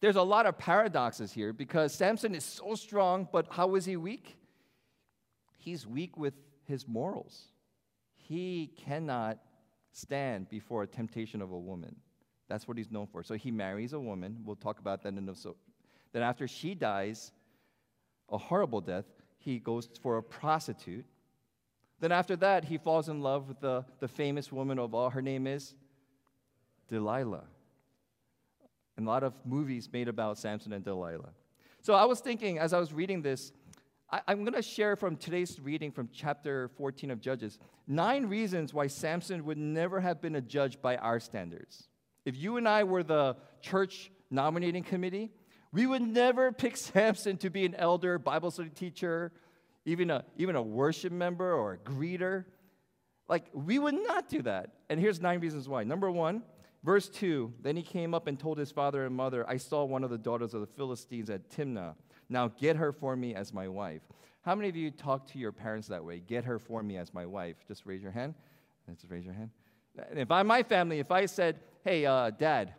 there's 0.00 0.16
a 0.16 0.22
lot 0.22 0.46
of 0.46 0.58
paradoxes 0.58 1.32
here 1.32 1.52
because 1.52 1.94
Samson 1.94 2.34
is 2.34 2.44
so 2.44 2.75
strong, 2.75 3.28
but 3.32 3.46
how 3.50 3.75
is 3.75 3.84
he 3.84 3.96
weak? 3.96 4.37
He's 5.58 5.87
weak 5.87 6.16
with 6.16 6.34
his 6.64 6.87
morals. 6.87 7.49
He 8.32 8.70
cannot 8.76 9.38
stand 9.93 10.49
before 10.49 10.82
a 10.84 10.87
temptation 10.87 11.43
of 11.43 11.52
a 11.52 11.58
woman. 11.58 11.94
That's 12.49 12.67
what 12.67 12.79
he's 12.79 12.90
known 12.90 13.06
for. 13.06 13.23
So 13.23 13.34
he 13.34 13.50
marries 13.50 13.93
a 13.93 14.00
woman. 14.00 14.38
We'll 14.43 14.56
talk 14.56 14.79
about 14.79 15.02
that 15.02 15.12
in 15.12 15.29
a 15.29 15.34
so. 15.34 15.56
Then 16.12 16.23
after 16.23 16.49
she 16.49 16.75
dies, 16.75 17.32
a 18.31 18.38
horrible 18.38 18.81
death, 18.81 19.05
he 19.38 19.58
goes 19.58 19.90
for 20.02 20.17
a 20.17 20.23
prostitute. 20.23 21.05
Then 22.00 22.11
after 22.11 22.34
that, 22.37 22.64
he 22.64 22.79
falls 22.79 23.11
in 23.11 23.20
love 23.20 23.49
with 23.49 23.61
the, 23.61 23.84
the 24.00 24.08
famous 24.08 24.50
woman 24.50 24.78
of 24.78 24.94
all. 24.94 25.11
Her 25.11 25.23
name 25.23 25.46
is 25.46 25.75
Delilah 26.88 27.45
and 28.97 29.07
a 29.07 29.11
lot 29.11 29.23
of 29.23 29.35
movies 29.45 29.88
made 29.92 30.09
about 30.09 30.38
Samson 30.38 30.73
and 30.73 30.85
Delilah. 30.85 31.33
So 31.83 31.95
I 31.95 32.04
was 32.04 32.21
thinking 32.21 32.59
as 32.59 32.73
I 32.73 32.78
was 32.78 32.92
reading 32.92 33.21
this, 33.21 33.52
I, 34.12 34.21
am 34.28 34.45
going 34.45 34.52
to 34.52 34.61
share 34.62 34.95
from 34.95 35.16
today's 35.16 35.59
reading 35.59 35.90
from 35.90 36.11
chapter 36.12 36.69
14 36.76 37.11
of 37.11 37.21
Judges 37.23 37.59
nine 37.87 38.26
reasons 38.26 38.75
why 38.75 38.87
Samson 38.87 39.47
would 39.47 39.57
never 39.57 40.00
have 40.00 40.21
been 40.21 40.37
a 40.37 40.40
judge 40.42 40.83
by 40.83 40.97
our 40.97 41.19
standards. 41.19 41.88
If 42.26 42.37
you 42.37 42.59
and 42.59 42.69
I 42.69 42.85
were 42.85 43.02
the 43.02 43.37
church 43.62 44.11
nominating 44.31 44.85
committee, 44.85 45.33
we 45.73 45.87
would 45.87 46.02
never 46.02 46.52
pick 46.52 46.76
Samson 46.92 47.38
to 47.38 47.49
be 47.49 47.64
an 47.64 47.75
elder, 47.75 48.19
Bible 48.19 48.50
study 48.50 48.69
teacher, 48.69 49.33
even 49.87 50.11
a, 50.11 50.26
even 50.37 50.57
a 50.57 50.62
worship 50.62 51.11
member 51.11 51.54
or 51.54 51.73
a 51.73 51.78
greeter. 51.78 52.45
Like, 53.31 53.47
we 53.54 53.78
would 53.78 53.95
not 53.95 54.28
do 54.28 54.42
that. 54.42 54.75
And 54.90 55.00
here's 55.00 55.23
nine 55.23 55.40
reasons 55.40 55.71
why. 55.71 55.85
Number 55.85 56.11
one, 56.11 56.42
Verse 56.85 57.09
2 57.09 57.54
Then 57.62 57.76
he 57.76 57.83
came 57.83 58.12
up 58.14 58.26
and 58.26 58.38
told 58.38 58.59
his 58.59 58.73
father 58.73 59.07
and 59.07 59.14
mother, 59.14 59.49
I 59.49 59.57
saw 59.57 59.85
one 59.85 60.04
of 60.04 60.11
the 60.11 60.19
daughters 60.19 60.54
of 60.54 60.61
the 60.61 60.66
Philistines 60.66 61.31
at 61.31 61.50
Timnah. 61.50 61.95
Now 62.33 62.49
get 62.49 62.77
her 62.77 62.93
for 62.93 63.15
me 63.15 63.35
as 63.35 63.53
my 63.53 63.69
wife. 63.69 64.01
How 64.41 64.55
many 64.55 64.71
of 64.71 64.75
you 64.75 64.91
talk 64.91 65.31
to 65.33 65.39
your 65.39 65.53
parents 65.53 65.87
that 65.89 66.03
way? 66.03 66.19
Get 66.19 66.45
her 66.45 66.59
for 66.59 66.83
me 66.83 66.97
as 66.97 67.12
my 67.12 67.27
wife. 67.27 67.57
Just 67.69 67.85
raise 67.85 68.03
your 68.03 68.11
hand. 68.11 68.35
Just 68.89 69.11
raise 69.11 69.25
your 69.25 69.35
hand. 69.35 69.51
If 70.15 70.31
I'm 70.31 70.47
my 70.47 70.62
family, 70.62 70.99
if 70.99 71.11
I 71.11 71.27
said, 71.27 71.61
Hey, 71.85 72.07
uh, 72.07 72.31
dad, 72.31 72.73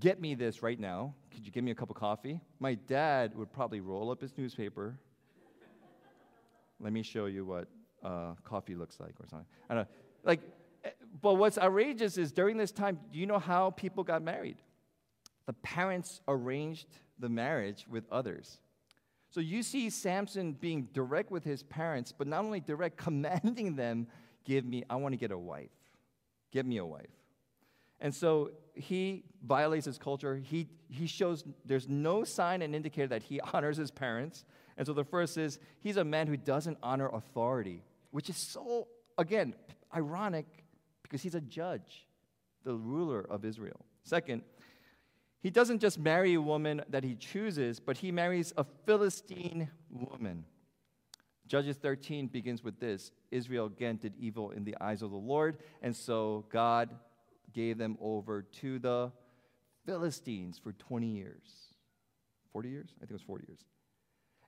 get 0.00 0.20
me 0.20 0.34
this 0.34 0.62
right 0.62 0.80
now, 0.80 1.14
could 1.30 1.44
you 1.44 1.52
give 1.52 1.62
me 1.62 1.70
a 1.70 1.74
cup 1.74 1.90
of 1.90 1.96
coffee? 1.96 2.40
My 2.58 2.74
dad 2.74 3.36
would 3.36 3.52
probably 3.52 3.80
roll 3.80 4.10
up 4.10 4.22
his 4.22 4.32
newspaper. 4.38 4.98
Let 6.80 6.92
me 6.92 7.02
show 7.02 7.26
you 7.26 7.44
what 7.44 7.68
uh, 8.02 8.32
coffee 8.42 8.74
looks 8.74 8.98
like 9.00 9.14
or 9.20 9.26
something. 9.28 9.46
I 9.68 9.74
don't 9.74 9.82
know. 9.84 9.88
Like, 10.24 10.40
but 11.20 11.34
what's 11.34 11.58
outrageous 11.58 12.16
is 12.16 12.32
during 12.32 12.56
this 12.56 12.72
time, 12.72 12.98
do 13.12 13.18
you 13.18 13.26
know 13.26 13.38
how 13.38 13.70
people 13.70 14.02
got 14.02 14.22
married? 14.22 14.56
The 15.46 15.52
parents 15.52 16.22
arranged 16.26 16.86
the 17.18 17.28
marriage 17.28 17.86
with 17.88 18.04
others. 18.10 18.58
So 19.34 19.40
you 19.40 19.64
see 19.64 19.90
Samson 19.90 20.52
being 20.52 20.86
direct 20.92 21.32
with 21.32 21.42
his 21.42 21.64
parents, 21.64 22.12
but 22.16 22.28
not 22.28 22.44
only 22.44 22.60
direct, 22.60 22.96
commanding 23.08 23.74
them, 23.74 24.06
give 24.44 24.64
me, 24.64 24.84
I 24.88 24.94
want 24.94 25.12
to 25.12 25.16
get 25.16 25.32
a 25.32 25.38
wife. 25.38 25.70
Give 26.52 26.64
me 26.64 26.76
a 26.76 26.86
wife. 26.86 27.10
And 28.00 28.14
so 28.14 28.52
he 28.74 29.24
violates 29.44 29.86
his 29.86 29.98
culture. 29.98 30.36
He, 30.36 30.68
he 30.88 31.08
shows 31.08 31.42
there's 31.64 31.88
no 31.88 32.22
sign 32.22 32.62
and 32.62 32.76
indicator 32.76 33.08
that 33.08 33.24
he 33.24 33.40
honors 33.52 33.76
his 33.76 33.90
parents. 33.90 34.44
And 34.76 34.86
so 34.86 34.92
the 34.92 35.02
first 35.02 35.36
is 35.36 35.58
he's 35.80 35.96
a 35.96 36.04
man 36.04 36.28
who 36.28 36.36
doesn't 36.36 36.78
honor 36.80 37.08
authority, 37.08 37.82
which 38.12 38.30
is 38.30 38.36
so, 38.36 38.86
again, 39.18 39.56
ironic 39.92 40.46
because 41.02 41.22
he's 41.22 41.34
a 41.34 41.40
judge. 41.40 42.06
the 42.62 42.76
ruler 42.76 43.26
of 43.28 43.44
Israel. 43.44 43.84
Second, 44.04 44.42
he 45.44 45.50
doesn't 45.50 45.80
just 45.80 45.98
marry 45.98 46.32
a 46.32 46.40
woman 46.40 46.80
that 46.88 47.04
he 47.04 47.16
chooses, 47.16 47.78
but 47.78 47.98
he 47.98 48.10
marries 48.10 48.54
a 48.56 48.64
Philistine 48.86 49.68
woman. 49.90 50.46
Judges 51.46 51.76
13 51.76 52.28
begins 52.28 52.64
with 52.64 52.80
this 52.80 53.12
Israel 53.30 53.66
again 53.66 53.98
did 54.00 54.14
evil 54.18 54.52
in 54.52 54.64
the 54.64 54.74
eyes 54.80 55.02
of 55.02 55.10
the 55.10 55.18
Lord, 55.18 55.58
and 55.82 55.94
so 55.94 56.46
God 56.50 56.88
gave 57.52 57.76
them 57.76 57.98
over 58.00 58.40
to 58.40 58.78
the 58.78 59.12
Philistines 59.84 60.58
for 60.58 60.72
20 60.72 61.08
years. 61.08 61.74
40 62.54 62.70
years? 62.70 62.88
I 62.96 63.00
think 63.00 63.10
it 63.10 63.12
was 63.12 63.20
40 63.20 63.44
years. 63.46 63.60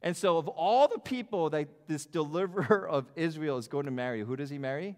And 0.01 0.17
so, 0.17 0.39
of 0.39 0.49
all 0.49 0.89
the 0.89 0.99
people 0.99 1.51
that 1.51 1.69
this 1.87 2.07
deliverer 2.07 2.89
of 2.89 3.05
Israel 3.17 3.59
is 3.59 3.69
going 3.69 3.85
to 3.85 3.93
marry, 3.93 4.23
who 4.23 4.35
does 4.35 4.49
he 4.49 4.57
marry? 4.57 4.97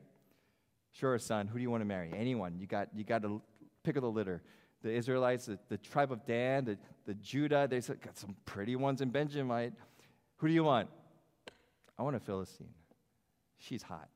Sure, 0.92 1.18
son. 1.18 1.48
Who 1.48 1.58
do 1.58 1.62
you 1.62 1.70
want 1.72 1.80
to 1.80 1.86
marry? 1.86 2.12
Anyone. 2.16 2.60
You 2.60 2.68
got, 2.68 2.90
you 2.94 3.02
got 3.02 3.22
to 3.22 3.42
pick 3.82 3.96
of 3.96 4.02
the 4.02 4.10
litter. 4.10 4.44
The 4.82 4.92
Israelites, 4.92 5.46
the, 5.46 5.58
the 5.68 5.78
tribe 5.78 6.12
of 6.12 6.24
Dan, 6.24 6.64
the, 6.64 6.78
the 7.06 7.14
Judah, 7.14 7.66
they 7.68 7.80
got 7.80 8.16
some 8.16 8.36
pretty 8.44 8.76
ones 8.76 9.00
in 9.00 9.10
Benjamite. 9.10 9.72
Who 10.36 10.48
do 10.48 10.54
you 10.54 10.64
want? 10.64 10.88
I 11.98 12.02
want 12.02 12.16
a 12.16 12.20
Philistine. 12.20 12.74
She's 13.58 13.82
hot. 13.82 14.08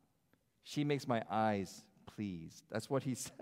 She 0.62 0.84
makes 0.84 1.08
my 1.08 1.22
eyes 1.30 1.84
pleased. 2.06 2.62
That's 2.70 2.88
what 2.88 3.02
he 3.02 3.14
says. 3.14 3.32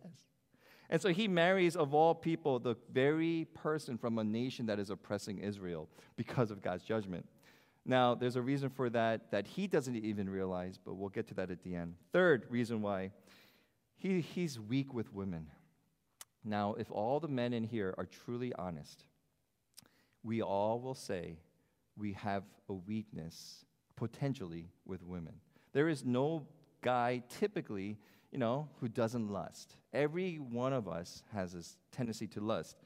And 0.88 1.00
so 1.00 1.10
he 1.10 1.28
marries, 1.28 1.76
of 1.76 1.94
all 1.94 2.14
people, 2.14 2.58
the 2.58 2.74
very 2.92 3.46
person 3.54 3.96
from 3.96 4.18
a 4.18 4.24
nation 4.24 4.66
that 4.66 4.80
is 4.80 4.90
oppressing 4.90 5.38
Israel 5.38 5.88
because 6.16 6.50
of 6.50 6.60
God's 6.62 6.82
judgment. 6.82 7.26
Now, 7.86 8.14
there's 8.14 8.36
a 8.36 8.42
reason 8.42 8.70
for 8.70 8.90
that 8.90 9.30
that 9.30 9.46
he 9.46 9.66
doesn't 9.66 9.96
even 9.96 10.28
realize, 10.28 10.78
but 10.84 10.94
we'll 10.94 11.08
get 11.08 11.28
to 11.28 11.34
that 11.34 11.50
at 11.50 11.62
the 11.62 11.76
end. 11.76 11.94
Third 12.12 12.44
reason 12.50 12.82
why 12.82 13.12
he, 13.96 14.20
he's 14.20 14.58
weak 14.58 14.92
with 14.92 15.12
women. 15.14 15.46
Now, 16.44 16.74
if 16.74 16.90
all 16.90 17.20
the 17.20 17.28
men 17.28 17.52
in 17.52 17.64
here 17.64 17.94
are 17.98 18.06
truly 18.06 18.52
honest, 18.54 19.04
we 20.22 20.42
all 20.42 20.80
will 20.80 20.94
say 20.94 21.38
we 21.96 22.12
have 22.14 22.44
a 22.68 22.74
weakness 22.74 23.64
potentially 23.96 24.70
with 24.86 25.02
women. 25.02 25.34
There 25.72 25.88
is 25.88 26.04
no 26.04 26.46
guy 26.82 27.22
typically, 27.28 27.98
you 28.32 28.38
know, 28.38 28.68
who 28.80 28.88
doesn't 28.88 29.28
lust. 29.28 29.76
Every 29.92 30.36
one 30.36 30.72
of 30.72 30.88
us 30.88 31.22
has 31.32 31.52
this 31.52 31.76
tendency 31.92 32.26
to 32.28 32.40
lust. 32.40 32.76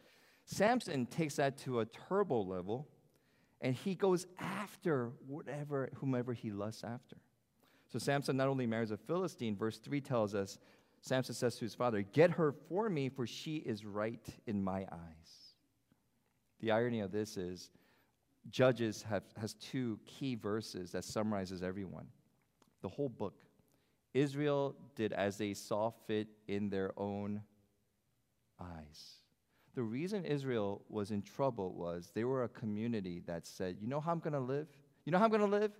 Samson 0.44 1.06
takes 1.06 1.36
that 1.36 1.56
to 1.58 1.80
a 1.80 1.86
turbo 1.86 2.42
level 2.42 2.88
and 3.60 3.74
he 3.74 3.94
goes 3.94 4.26
after 4.38 5.12
whatever 5.26 5.88
whomever 5.94 6.32
he 6.32 6.50
lusts 6.50 6.84
after. 6.84 7.16
So 7.88 7.98
Samson 7.98 8.36
not 8.36 8.48
only 8.48 8.66
marries 8.66 8.90
a 8.90 8.96
Philistine, 8.96 9.56
verse 9.56 9.78
3 9.78 10.00
tells 10.00 10.34
us 10.34 10.58
Samson 11.04 11.34
says 11.34 11.56
to 11.56 11.66
his 11.66 11.74
father, 11.74 12.00
Get 12.00 12.30
her 12.30 12.54
for 12.66 12.88
me, 12.88 13.10
for 13.10 13.26
she 13.26 13.56
is 13.56 13.84
right 13.84 14.26
in 14.46 14.64
my 14.64 14.86
eyes. 14.90 15.54
The 16.60 16.70
irony 16.70 17.00
of 17.00 17.12
this 17.12 17.36
is 17.36 17.70
Judges 18.50 19.02
have, 19.02 19.22
has 19.38 19.52
two 19.54 19.98
key 20.06 20.34
verses 20.34 20.92
that 20.92 21.04
summarizes 21.04 21.62
everyone. 21.62 22.06
The 22.80 22.88
whole 22.88 23.10
book. 23.10 23.34
Israel 24.14 24.76
did 24.94 25.12
as 25.12 25.36
they 25.36 25.52
saw 25.52 25.90
fit 26.06 26.28
in 26.48 26.70
their 26.70 26.92
own 26.96 27.42
eyes. 28.58 29.16
The 29.74 29.82
reason 29.82 30.24
Israel 30.24 30.82
was 30.88 31.10
in 31.10 31.20
trouble 31.20 31.74
was 31.74 32.12
they 32.14 32.24
were 32.24 32.44
a 32.44 32.48
community 32.48 33.22
that 33.26 33.46
said, 33.46 33.76
You 33.78 33.88
know 33.88 34.00
how 34.00 34.12
I'm 34.12 34.20
going 34.20 34.32
to 34.32 34.40
live? 34.40 34.68
You 35.04 35.12
know 35.12 35.18
how 35.18 35.24
I'm 35.24 35.30
going 35.30 35.42
to 35.42 35.58
live? 35.58 35.72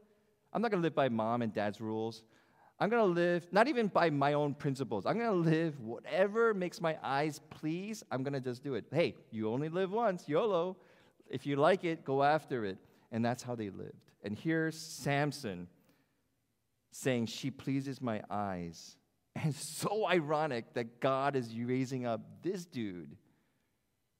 I'm 0.52 0.60
not 0.60 0.70
going 0.70 0.82
to 0.82 0.86
live 0.86 0.94
by 0.94 1.08
mom 1.08 1.40
and 1.40 1.52
dad's 1.52 1.80
rules. 1.80 2.24
I'm 2.78 2.90
going 2.90 3.02
to 3.02 3.20
live 3.20 3.46
not 3.52 3.68
even 3.68 3.86
by 3.86 4.10
my 4.10 4.32
own 4.32 4.54
principles. 4.54 5.06
I'm 5.06 5.18
going 5.18 5.30
to 5.44 5.50
live 5.50 5.80
whatever 5.80 6.52
makes 6.52 6.80
my 6.80 6.96
eyes 7.02 7.40
please. 7.50 8.02
I'm 8.10 8.22
going 8.22 8.32
to 8.32 8.40
just 8.40 8.64
do 8.64 8.74
it. 8.74 8.86
Hey, 8.90 9.14
you 9.30 9.50
only 9.50 9.68
live 9.68 9.92
once, 9.92 10.28
YOLO. 10.28 10.76
If 11.30 11.46
you 11.46 11.56
like 11.56 11.84
it, 11.84 12.04
go 12.04 12.22
after 12.22 12.64
it. 12.64 12.78
And 13.12 13.24
that's 13.24 13.42
how 13.42 13.54
they 13.54 13.70
lived. 13.70 14.10
And 14.24 14.36
here's 14.36 14.76
Samson 14.76 15.68
saying, 16.90 17.26
She 17.26 17.50
pleases 17.50 18.00
my 18.00 18.22
eyes. 18.30 18.96
And 19.36 19.52
so 19.52 20.06
ironic 20.06 20.74
that 20.74 21.00
God 21.00 21.34
is 21.34 21.52
raising 21.58 22.06
up 22.06 22.20
this 22.44 22.64
dude 22.64 23.16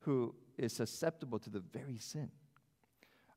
who 0.01 0.35
is 0.59 0.73
susceptible 0.73 1.39
to 1.39 1.51
the 1.51 1.61
very 1.61 1.99
sin. 1.99 2.33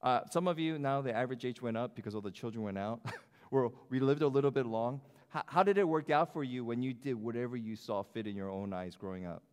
Uh, 0.02 0.22
some 0.32 0.48
of 0.48 0.58
you, 0.58 0.80
now 0.80 1.02
the 1.02 1.16
average 1.16 1.46
age 1.46 1.62
went 1.62 1.78
up 1.78 1.96
because 1.96 2.16
all 2.16 2.22
the 2.22 2.32
children 2.32 2.64
went 2.64 2.80
out. 2.80 3.02
we 3.52 4.00
lived 4.00 4.22
a 4.22 4.28
little 4.28 4.52
bit 4.52 4.66
long. 4.66 5.02
How, 5.30 5.44
how 5.46 5.64
did 5.64 5.78
it 5.78 5.88
work 5.88 6.10
out 6.10 6.34
for 6.34 6.44
you 6.44 6.64
when 6.64 6.82
you 6.82 6.94
did 6.94 7.16
whatever 7.16 7.58
you 7.58 7.76
saw 7.76 8.04
fit 8.04 8.28
in 8.28 8.36
your 8.36 8.50
own 8.50 8.74
eyes 8.74 8.96
growing 8.96 9.26
up? 9.26 9.44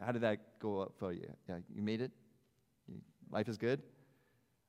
How 0.00 0.12
did 0.12 0.22
that 0.22 0.58
go 0.60 0.80
up 0.80 0.92
for 0.98 1.12
you? 1.12 1.30
Yeah, 1.48 1.56
you 1.74 1.82
made 1.82 2.00
it? 2.00 2.10
Life 3.30 3.48
is 3.48 3.58
good? 3.58 3.82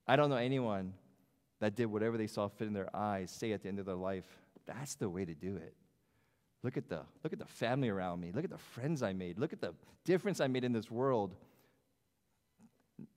I 0.08 0.16
don't 0.16 0.30
know 0.30 0.36
anyone 0.36 0.94
that 1.60 1.76
did 1.76 1.86
whatever 1.86 2.18
they 2.18 2.28
saw 2.28 2.48
fit 2.48 2.68
in 2.68 2.74
their 2.74 2.94
eyes 2.96 3.32
say 3.32 3.54
at 3.54 3.64
the 3.64 3.70
end 3.70 3.80
of 3.80 3.86
their 3.86 3.96
life, 3.96 4.26
that's 4.66 4.96
the 4.96 5.10
way 5.10 5.26
to 5.26 5.34
do 5.34 5.56
it. 5.56 5.74
Look 6.64 6.78
at 6.78 6.90
the 6.90 7.02
look 7.24 7.34
at 7.34 7.40
the 7.40 7.46
family 7.46 7.90
around 7.90 8.20
me. 8.20 8.32
Look 8.34 8.44
at 8.44 8.52
the 8.52 8.58
friends 8.58 9.02
I 9.02 9.14
made. 9.14 9.40
Look 9.40 9.52
at 9.54 9.62
the 9.62 9.74
difference 10.06 10.40
I 10.40 10.48
made 10.48 10.64
in 10.64 10.74
this 10.74 10.92
world. 10.92 11.34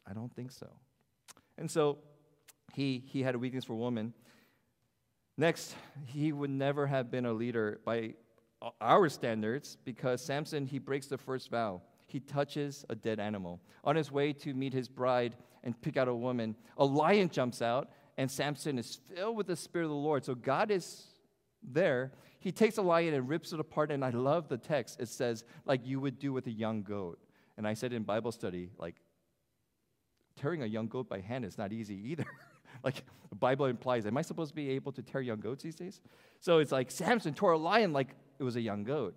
I 0.07 0.15
don't 0.15 0.35
think 0.35 0.51
so. 0.51 0.69
And 1.59 1.71
so 1.71 1.99
he 2.73 3.03
he 3.07 3.23
had 3.23 3.35
a 3.35 3.39
weakness 3.39 3.65
for 3.65 3.75
women. 3.75 4.15
Next, 5.37 5.75
he 6.07 6.33
would 6.33 6.51
never 6.51 6.87
have 6.87 7.11
been 7.11 7.27
a 7.27 7.33
leader 7.33 7.81
by 7.85 8.15
our 8.81 9.09
standards 9.09 9.77
because 9.85 10.25
Samson 10.25 10.67
he 10.67 10.79
breaks 10.79 11.07
the 11.07 11.19
first 11.19 11.51
vow 11.51 11.83
he 12.15 12.21
touches 12.21 12.85
a 12.89 12.95
dead 12.95 13.19
animal. 13.19 13.61
On 13.83 13.97
his 13.97 14.13
way 14.13 14.33
to 14.33 14.55
meet 14.55 14.73
his 14.73 14.89
bride 14.89 15.35
and 15.65 15.81
pick 15.81 15.97
out 15.97 16.07
a 16.07 16.15
woman, 16.15 16.55
a 16.79 16.85
lion 16.85 17.29
jumps 17.29 17.61
out, 17.61 17.91
and 18.17 18.31
Samson 18.31 18.79
is 18.79 19.01
filled 19.13 19.37
with 19.37 19.49
the 19.49 19.57
Spirit 19.57 19.87
of 19.87 19.91
the 19.91 19.97
Lord. 19.97 20.25
So 20.25 20.37
God 20.37 20.71
is 20.71 21.07
there. 21.61 22.13
He 22.39 22.53
takes 22.53 22.79
a 22.79 22.83
lion 22.83 23.15
and 23.15 23.29
rips 23.29 23.53
it 23.53 23.59
apart, 23.59 23.91
and 23.91 24.05
I 24.05 24.11
love 24.11 24.49
the 24.49 24.59
text. 24.59 25.01
It 25.01 25.09
says, 25.09 25.45
like 25.65 25.85
you 25.85 25.99
would 25.99 26.21
do 26.21 26.33
with 26.33 26.47
a 26.47 26.53
young 26.53 26.83
goat. 26.83 27.19
And 27.57 27.67
I 27.67 27.75
said 27.75 27.93
in 27.93 28.05
Bible 28.05 28.31
study, 28.31 28.71
like, 28.79 28.95
tearing 30.37 30.63
a 30.63 30.67
young 30.67 30.87
goat 30.87 31.09
by 31.09 31.19
hand 31.19 31.45
is 31.45 31.59
not 31.59 31.73
easy 31.73 31.97
either. 32.11 32.27
like 32.85 33.03
the 33.35 33.39
Bible 33.39 33.67
implies, 33.67 34.07
am 34.07 34.17
I 34.17 34.23
supposed 34.23 34.51
to 34.51 34.55
be 34.55 34.71
able 34.71 34.93
to 34.93 35.03
tear 35.03 35.21
young 35.21 35.41
goats 35.41 35.65
these 35.65 35.75
days? 35.75 36.01
So 36.39 36.59
it's 36.59 36.71
like 36.71 36.91
Samson 36.91 37.35
tore 37.35 37.53
a 37.53 37.59
lion 37.59 37.93
like 37.93 38.15
it 38.39 38.45
was 38.45 38.55
a 38.55 38.61
young 38.61 38.85
goat. 38.85 39.17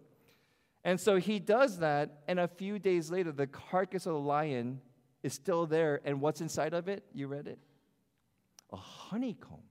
And 0.84 1.00
so 1.00 1.18
he 1.18 1.38
does 1.38 1.80
that, 1.80 2.24
and 2.28 2.40
a 2.40 2.48
few 2.48 2.80
days 2.80 3.12
later, 3.12 3.32
the 3.32 3.46
carcass 3.46 4.08
of 4.08 4.14
the 4.14 4.20
lion 4.20 4.82
is 5.22 5.34
still 5.34 5.68
there. 5.68 6.02
And 6.04 6.20
what's 6.20 6.42
inside 6.42 6.74
of 6.74 6.88
it? 6.88 7.04
You 7.14 7.28
read 7.28 7.48
it? 7.48 7.60
A 8.74 8.78
honeycomb. 8.78 9.64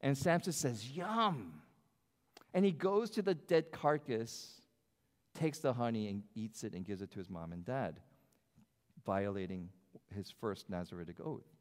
And 0.00 0.18
Samson 0.18 0.52
says, 0.52 0.90
Yum. 0.90 1.60
And 2.54 2.64
he 2.64 2.72
goes 2.72 3.10
to 3.10 3.22
the 3.22 3.34
dead 3.34 3.70
carcass, 3.70 4.60
takes 5.34 5.58
the 5.58 5.72
honey, 5.72 6.08
and 6.08 6.24
eats 6.34 6.64
it 6.64 6.72
and 6.72 6.84
gives 6.84 7.02
it 7.02 7.12
to 7.12 7.18
his 7.18 7.30
mom 7.30 7.52
and 7.52 7.64
dad, 7.64 8.00
violating 9.06 9.68
his 10.12 10.32
first 10.40 10.70
Nazaritic 10.70 11.20
oath. 11.24 11.53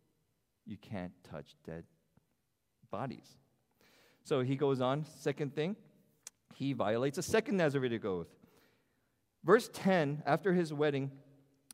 You 0.65 0.77
can't 0.77 1.12
touch 1.24 1.55
dead 1.65 1.84
bodies. 2.91 3.38
So 4.24 4.41
he 4.41 4.55
goes 4.55 4.79
on, 4.82 5.05
second 5.20 5.55
thing, 5.55 5.75
he 6.55 6.74
violates 6.74 7.17
a 7.17 7.24
second 7.24 7.60
Nazaritic 7.60 8.05
oath. 8.05 8.27
Verse 9.43 9.70
10, 9.74 10.24
after 10.25 10.53
his 10.53 10.74
wedding, 10.74 11.12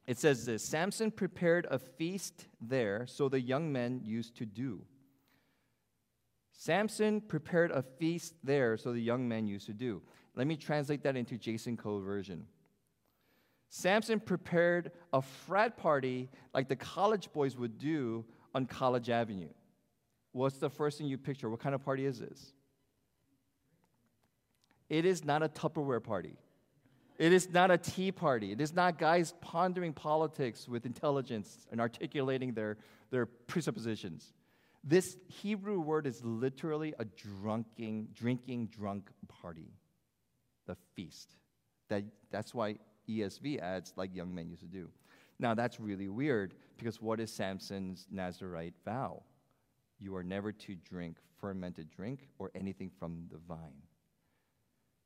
it 0.07 0.17
says 0.17 0.45
this 0.45 0.63
Samson 0.63 1.11
prepared 1.11 1.67
a 1.69 1.77
feast 1.77 2.47
there, 2.59 3.05
so 3.05 3.29
the 3.29 3.39
young 3.39 3.71
men 3.71 4.01
used 4.03 4.35
to 4.37 4.45
do. 4.45 4.81
Samson 6.51 7.21
prepared 7.21 7.71
a 7.71 7.83
feast 7.83 8.33
there, 8.43 8.75
so 8.75 8.91
the 8.91 8.99
young 8.99 9.27
men 9.27 9.47
used 9.47 9.67
to 9.67 9.73
do. 9.73 10.01
Let 10.35 10.47
me 10.47 10.57
translate 10.57 11.03
that 11.03 11.15
into 11.15 11.37
Jason 11.37 11.77
Code 11.77 12.03
version. 12.03 12.47
Samson 13.69 14.19
prepared 14.19 14.91
a 15.13 15.21
frat 15.21 15.77
party 15.77 16.29
like 16.53 16.67
the 16.67 16.75
college 16.75 17.31
boys 17.31 17.55
would 17.55 17.77
do 17.77 18.25
on 18.53 18.65
College 18.65 19.09
Avenue. 19.09 19.49
What's 20.31 20.57
the 20.57 20.69
first 20.69 20.97
thing 20.97 21.07
you 21.07 21.17
picture? 21.17 21.49
What 21.49 21.59
kind 21.59 21.75
of 21.75 21.83
party 21.83 22.05
is 22.05 22.19
this? 22.19 22.53
It 24.89 25.05
is 25.05 25.23
not 25.23 25.43
a 25.43 25.49
Tupperware 25.49 26.03
party. 26.03 26.35
It 27.17 27.33
is 27.33 27.49
not 27.51 27.69
a 27.69 27.77
tea 27.77 28.11
party. 28.11 28.53
It 28.53 28.61
is 28.61 28.73
not 28.73 28.97
guys 28.97 29.33
pondering 29.41 29.93
politics 29.93 30.67
with 30.67 30.85
intelligence 30.85 31.67
and 31.71 31.81
articulating 31.81 32.53
their, 32.53 32.77
their 33.11 33.25
presuppositions. 33.25 34.33
This 34.83 35.17
Hebrew 35.27 35.81
word 35.81 36.07
is 36.07 36.23
literally 36.23 36.93
a 36.97 37.03
drunking, 37.05 38.13
drinking 38.13 38.67
drunk 38.67 39.09
party, 39.27 39.73
the 40.65 40.77
feast. 40.95 41.35
That, 41.89 42.05
that's 42.31 42.53
why 42.53 42.77
ESV 43.09 43.59
adds, 43.59 43.93
like 43.97 44.15
young 44.15 44.33
men 44.33 44.49
used 44.49 44.61
to 44.61 44.67
do. 44.67 44.89
Now, 45.39 45.53
that's 45.53 45.79
really 45.79 46.09
weird 46.09 46.53
because 46.77 47.01
what 47.01 47.19
is 47.19 47.31
Samson's 47.31 48.07
Nazarite 48.11 48.75
vow? 48.83 49.23
You 49.99 50.15
are 50.15 50.23
never 50.23 50.51
to 50.51 50.75
drink 50.75 51.17
fermented 51.39 51.89
drink 51.89 52.27
or 52.37 52.51
anything 52.53 52.91
from 52.99 53.27
the 53.31 53.37
vine. 53.37 53.83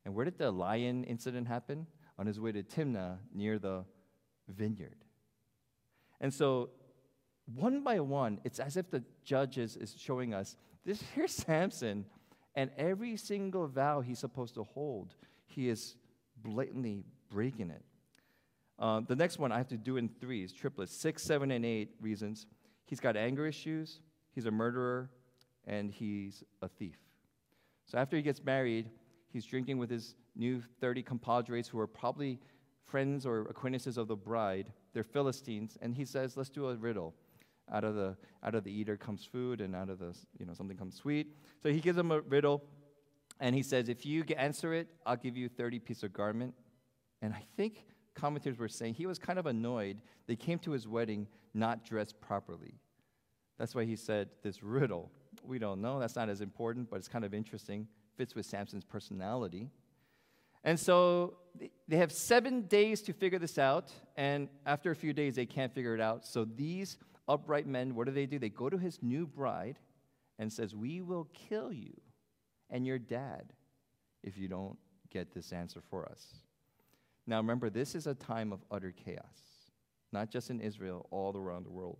And 0.04 0.14
where 0.14 0.24
did 0.24 0.38
the 0.38 0.50
lion 0.50 1.04
incident 1.04 1.46
happen? 1.46 1.86
on 2.18 2.26
his 2.26 2.40
way 2.40 2.52
to 2.52 2.62
Timnah 2.62 3.18
near 3.32 3.58
the 3.58 3.84
vineyard. 4.48 5.04
And 6.20 6.32
so, 6.32 6.70
one 7.54 7.82
by 7.82 8.00
one, 8.00 8.40
it's 8.44 8.58
as 8.58 8.76
if 8.76 8.90
the 8.90 9.02
judges 9.24 9.76
is 9.76 9.94
showing 9.98 10.32
us 10.32 10.56
this 10.84 11.02
here's 11.14 11.32
Samson, 11.32 12.06
and 12.54 12.70
every 12.78 13.16
single 13.16 13.66
vow 13.66 14.00
he's 14.00 14.18
supposed 14.18 14.54
to 14.54 14.62
hold, 14.62 15.14
he 15.46 15.68
is 15.68 15.96
blatantly 16.36 17.04
breaking 17.30 17.70
it. 17.70 17.82
Uh, 18.78 19.00
the 19.06 19.16
next 19.16 19.38
one 19.38 19.52
I 19.52 19.58
have 19.58 19.68
to 19.68 19.76
do 19.76 19.96
in 19.96 20.08
threes, 20.20 20.52
triplets, 20.52 20.94
six, 20.94 21.22
seven, 21.22 21.50
and 21.50 21.64
eight 21.64 21.94
reasons. 22.00 22.46
He's 22.84 23.00
got 23.00 23.16
anger 23.16 23.46
issues, 23.46 24.00
he's 24.32 24.46
a 24.46 24.50
murderer, 24.50 25.10
and 25.66 25.90
he's 25.90 26.42
a 26.60 26.68
thief. 26.68 26.98
So 27.86 27.98
after 27.98 28.16
he 28.16 28.22
gets 28.22 28.42
married, 28.42 28.90
he's 29.32 29.44
drinking 29.44 29.78
with 29.78 29.90
his 29.90 30.16
new 30.34 30.62
30 30.80 31.02
compadres 31.02 31.68
who 31.68 31.78
are 31.78 31.86
probably 31.86 32.40
friends 32.84 33.24
or 33.26 33.42
acquaintances 33.42 33.96
of 33.96 34.08
the 34.08 34.16
bride. 34.16 34.72
They're 34.92 35.04
Philistines, 35.04 35.78
and 35.80 35.94
he 35.94 36.04
says, 36.04 36.36
Let's 36.36 36.50
do 36.50 36.68
a 36.68 36.76
riddle. 36.76 37.14
Out 37.72 37.84
of 37.84 37.94
the 37.94 38.16
out 38.42 38.54
of 38.54 38.64
the 38.64 38.70
eater 38.70 38.96
comes 38.96 39.24
food, 39.24 39.60
and 39.60 39.74
out 39.74 39.88
of 39.88 39.98
the 39.98 40.14
you 40.38 40.46
know 40.46 40.52
something 40.52 40.76
comes 40.76 40.96
sweet. 40.96 41.28
So 41.62 41.70
he 41.70 41.80
gives 41.80 41.96
them 41.96 42.10
a 42.10 42.20
riddle, 42.20 42.62
and 43.40 43.54
he 43.54 43.62
says, 43.62 43.88
If 43.88 44.04
you 44.04 44.24
answer 44.36 44.74
it, 44.74 44.88
I'll 45.06 45.16
give 45.16 45.36
you 45.36 45.48
30 45.48 45.78
pieces 45.78 46.04
of 46.04 46.12
garment. 46.12 46.54
And 47.22 47.32
I 47.32 47.42
think 47.56 47.84
commentators 48.14 48.58
were 48.58 48.68
saying 48.68 48.94
he 48.94 49.06
was 49.06 49.18
kind 49.18 49.38
of 49.38 49.46
annoyed. 49.46 50.00
They 50.26 50.36
came 50.36 50.58
to 50.60 50.70
his 50.70 50.86
wedding 50.86 51.26
not 51.52 51.84
dressed 51.84 52.20
properly. 52.20 52.74
That's 53.58 53.74
why 53.74 53.84
he 53.84 53.96
said 53.96 54.28
this 54.42 54.62
riddle. 54.62 55.10
We 55.42 55.58
don't 55.58 55.80
know. 55.80 56.00
That's 56.00 56.16
not 56.16 56.28
as 56.28 56.40
important, 56.40 56.90
but 56.90 56.96
it's 56.96 57.08
kind 57.08 57.24
of 57.24 57.34
interesting. 57.34 57.86
Fits 58.16 58.34
with 58.34 58.46
Samson's 58.46 58.84
personality. 58.84 59.70
And 60.64 60.80
so 60.80 61.36
they 61.86 61.96
have 61.96 62.10
seven 62.10 62.62
days 62.62 63.02
to 63.02 63.12
figure 63.12 63.38
this 63.38 63.58
out. 63.58 63.92
And 64.16 64.48
after 64.64 64.90
a 64.90 64.96
few 64.96 65.12
days, 65.12 65.36
they 65.36 65.46
can't 65.46 65.72
figure 65.72 65.94
it 65.94 66.00
out. 66.00 66.24
So 66.24 66.44
these 66.44 66.96
upright 67.28 67.66
men, 67.66 67.94
what 67.94 68.06
do 68.06 68.12
they 68.12 68.26
do? 68.26 68.38
They 68.38 68.48
go 68.48 68.70
to 68.70 68.78
his 68.78 69.02
new 69.02 69.26
bride 69.26 69.78
and 70.38 70.52
says, 70.52 70.74
"We 70.74 71.00
will 71.00 71.28
kill 71.34 71.72
you 71.72 72.00
and 72.70 72.86
your 72.86 72.98
dad 72.98 73.52
if 74.22 74.36
you 74.38 74.48
don't 74.48 74.78
get 75.10 75.32
this 75.32 75.52
answer 75.52 75.80
for 75.80 76.06
us." 76.06 76.43
Now 77.26 77.38
remember, 77.38 77.70
this 77.70 77.94
is 77.94 78.06
a 78.06 78.14
time 78.14 78.52
of 78.52 78.60
utter 78.70 78.92
chaos, 78.92 79.70
not 80.12 80.30
just 80.30 80.50
in 80.50 80.60
Israel, 80.60 81.06
all 81.10 81.36
around 81.36 81.64
the 81.64 81.70
world. 81.70 81.98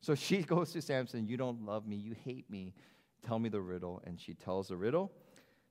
So 0.00 0.14
she 0.14 0.42
goes 0.42 0.72
to 0.72 0.82
Samson, 0.82 1.26
You 1.26 1.36
don't 1.36 1.64
love 1.64 1.86
me, 1.86 1.96
you 1.96 2.14
hate 2.24 2.48
me. 2.50 2.74
Tell 3.26 3.38
me 3.38 3.48
the 3.48 3.60
riddle. 3.60 4.02
And 4.06 4.20
she 4.20 4.34
tells 4.34 4.68
the 4.68 4.76
riddle. 4.76 5.12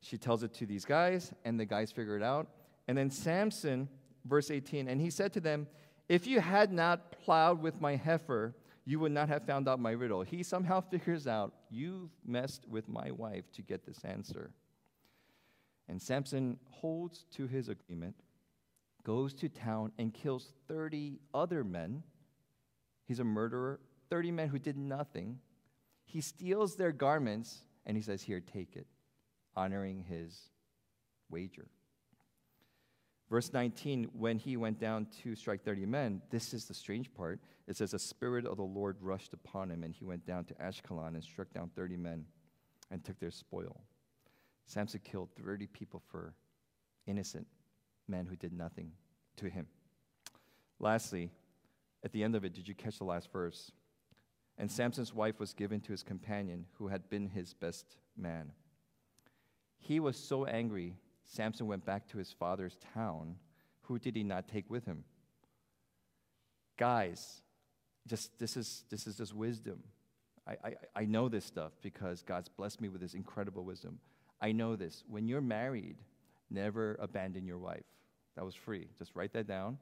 She 0.02 0.18
tells 0.18 0.44
it 0.44 0.54
to 0.56 0.66
these 0.66 0.86
guys, 0.86 1.34
and 1.46 1.60
the 1.60 1.66
guys 1.66 1.92
figure 1.92 2.18
it 2.18 2.24
out. 2.24 2.48
And 2.88 2.98
then 2.98 3.10
Samson, 3.10 3.90
verse 4.26 4.52
18, 4.52 4.88
and 4.88 5.02
he 5.02 5.10
said 5.10 5.34
to 5.34 5.40
them, 5.40 5.68
If 6.08 6.28
you 6.28 6.42
had 6.42 6.72
not 6.72 7.12
plowed 7.24 7.62
with 7.62 7.82
my 7.82 7.96
heifer, 7.96 8.54
you 8.86 9.00
would 9.00 9.12
not 9.12 9.30
have 9.30 9.46
found 9.46 9.68
out 9.68 9.80
my 9.80 9.92
riddle. 9.92 10.22
He 10.22 10.44
somehow 10.44 10.82
figures 10.92 11.28
out, 11.28 11.54
You've 11.70 12.12
messed 12.26 12.68
with 12.68 12.88
my 12.88 13.12
wife 13.12 13.52
to 13.54 13.62
get 13.62 13.86
this 13.86 14.04
answer. 14.04 14.52
And 15.88 16.02
Samson 16.02 16.60
holds 16.70 17.26
to 17.36 17.48
his 17.48 17.70
agreement, 17.70 18.16
goes 19.06 19.34
to 19.36 19.48
town, 19.48 19.92
and 19.98 20.14
kills 20.14 20.52
30 20.68 21.20
other 21.34 21.64
men. 21.64 22.04
He's 23.06 23.20
a 23.20 23.24
murderer 23.24 23.80
30 24.10 24.32
men 24.32 24.50
who 24.50 24.60
did 24.60 24.78
nothing. 24.78 25.40
He 26.06 26.22
steals 26.22 26.76
their 26.76 26.92
garments 26.92 27.64
and 27.86 27.96
he 27.96 28.04
says, 28.04 28.22
Here, 28.22 28.42
take 28.42 28.76
it, 28.76 28.88
honoring 29.56 30.04
his 30.08 30.50
wager. 31.30 31.68
Verse 33.30 33.54
19, 33.54 34.10
when 34.14 34.38
he 34.38 34.56
went 34.56 34.80
down 34.80 35.08
to 35.24 35.36
strike 35.36 35.64
30 35.64 35.86
men, 35.86 36.22
this 36.30 36.54
is 36.54 36.66
the 36.66 36.74
strange 36.74 37.12
part. 37.14 37.40
It 37.68 37.76
says, 37.76 37.92
The 37.92 38.00
Spirit 38.00 38.46
of 38.46 38.58
the 38.58 38.64
Lord 38.64 38.98
rushed 39.02 39.34
upon 39.34 39.72
him, 39.72 39.84
and 39.84 39.94
he 39.94 40.06
went 40.06 40.26
down 40.26 40.46
to 40.46 40.54
Ashkelon 40.56 41.16
and 41.16 41.24
struck 41.24 41.52
down 41.52 41.72
30 41.76 41.98
men 41.98 42.26
and 42.92 43.04
took 43.04 43.20
their 43.20 43.32
spoil. 43.32 43.82
Samson 44.68 45.02
killed 45.04 45.30
30 45.44 45.68
people 45.68 46.02
for 46.12 46.36
innocent 47.08 47.48
men 48.08 48.26
who 48.26 48.36
did 48.36 48.54
nothing 48.54 48.92
to 49.38 49.50
him. 49.50 49.68
Lastly, 50.80 51.32
at 52.04 52.12
the 52.12 52.24
end 52.24 52.36
of 52.36 52.46
it, 52.46 52.54
did 52.54 52.68
you 52.68 52.76
catch 52.76 52.98
the 52.98 53.04
last 53.04 53.32
verse? 53.32 53.72
And 54.58 54.72
Samson's 54.72 55.14
wife 55.14 55.40
was 55.40 55.54
given 55.54 55.82
to 55.82 55.92
his 55.92 56.04
companion, 56.04 56.66
who 56.74 56.88
had 56.88 57.10
been 57.10 57.30
his 57.30 57.54
best 57.54 57.98
man. 58.16 58.52
He 59.80 60.00
was 60.00 60.18
so 60.18 60.46
angry, 60.46 60.96
Samson 61.26 61.68
went 61.68 61.86
back 61.86 62.08
to 62.10 62.18
his 62.18 62.32
father's 62.32 62.78
town. 62.94 63.36
Who 63.84 64.00
did 64.00 64.16
he 64.16 64.24
not 64.24 64.48
take 64.48 64.70
with 64.70 64.86
him? 64.86 65.04
Guys, 66.78 67.42
just 68.08 68.38
this 68.40 68.58
is 68.58 68.84
this 68.90 69.08
is 69.08 69.18
just 69.18 69.34
wisdom. 69.34 69.84
I, 70.48 70.52
I, 70.64 70.74
I 70.96 71.06
know 71.06 71.28
this 71.28 71.46
stuff 71.46 71.72
because 71.82 72.22
God's 72.22 72.50
blessed 72.50 72.82
me 72.82 72.90
with 72.90 73.02
this 73.02 73.16
incredible 73.16 73.64
wisdom. 73.64 74.00
I 74.40 74.52
know 74.52 74.76
this. 74.76 75.04
When 75.08 75.28
you're 75.28 75.42
married, 75.42 75.98
never 76.50 76.98
abandon 77.00 77.46
your 77.46 77.58
wife. 77.58 77.86
That 78.36 78.46
was 78.46 78.56
free. 78.56 78.88
Just 78.98 79.12
write 79.16 79.34
that 79.34 79.48
down. 79.48 79.78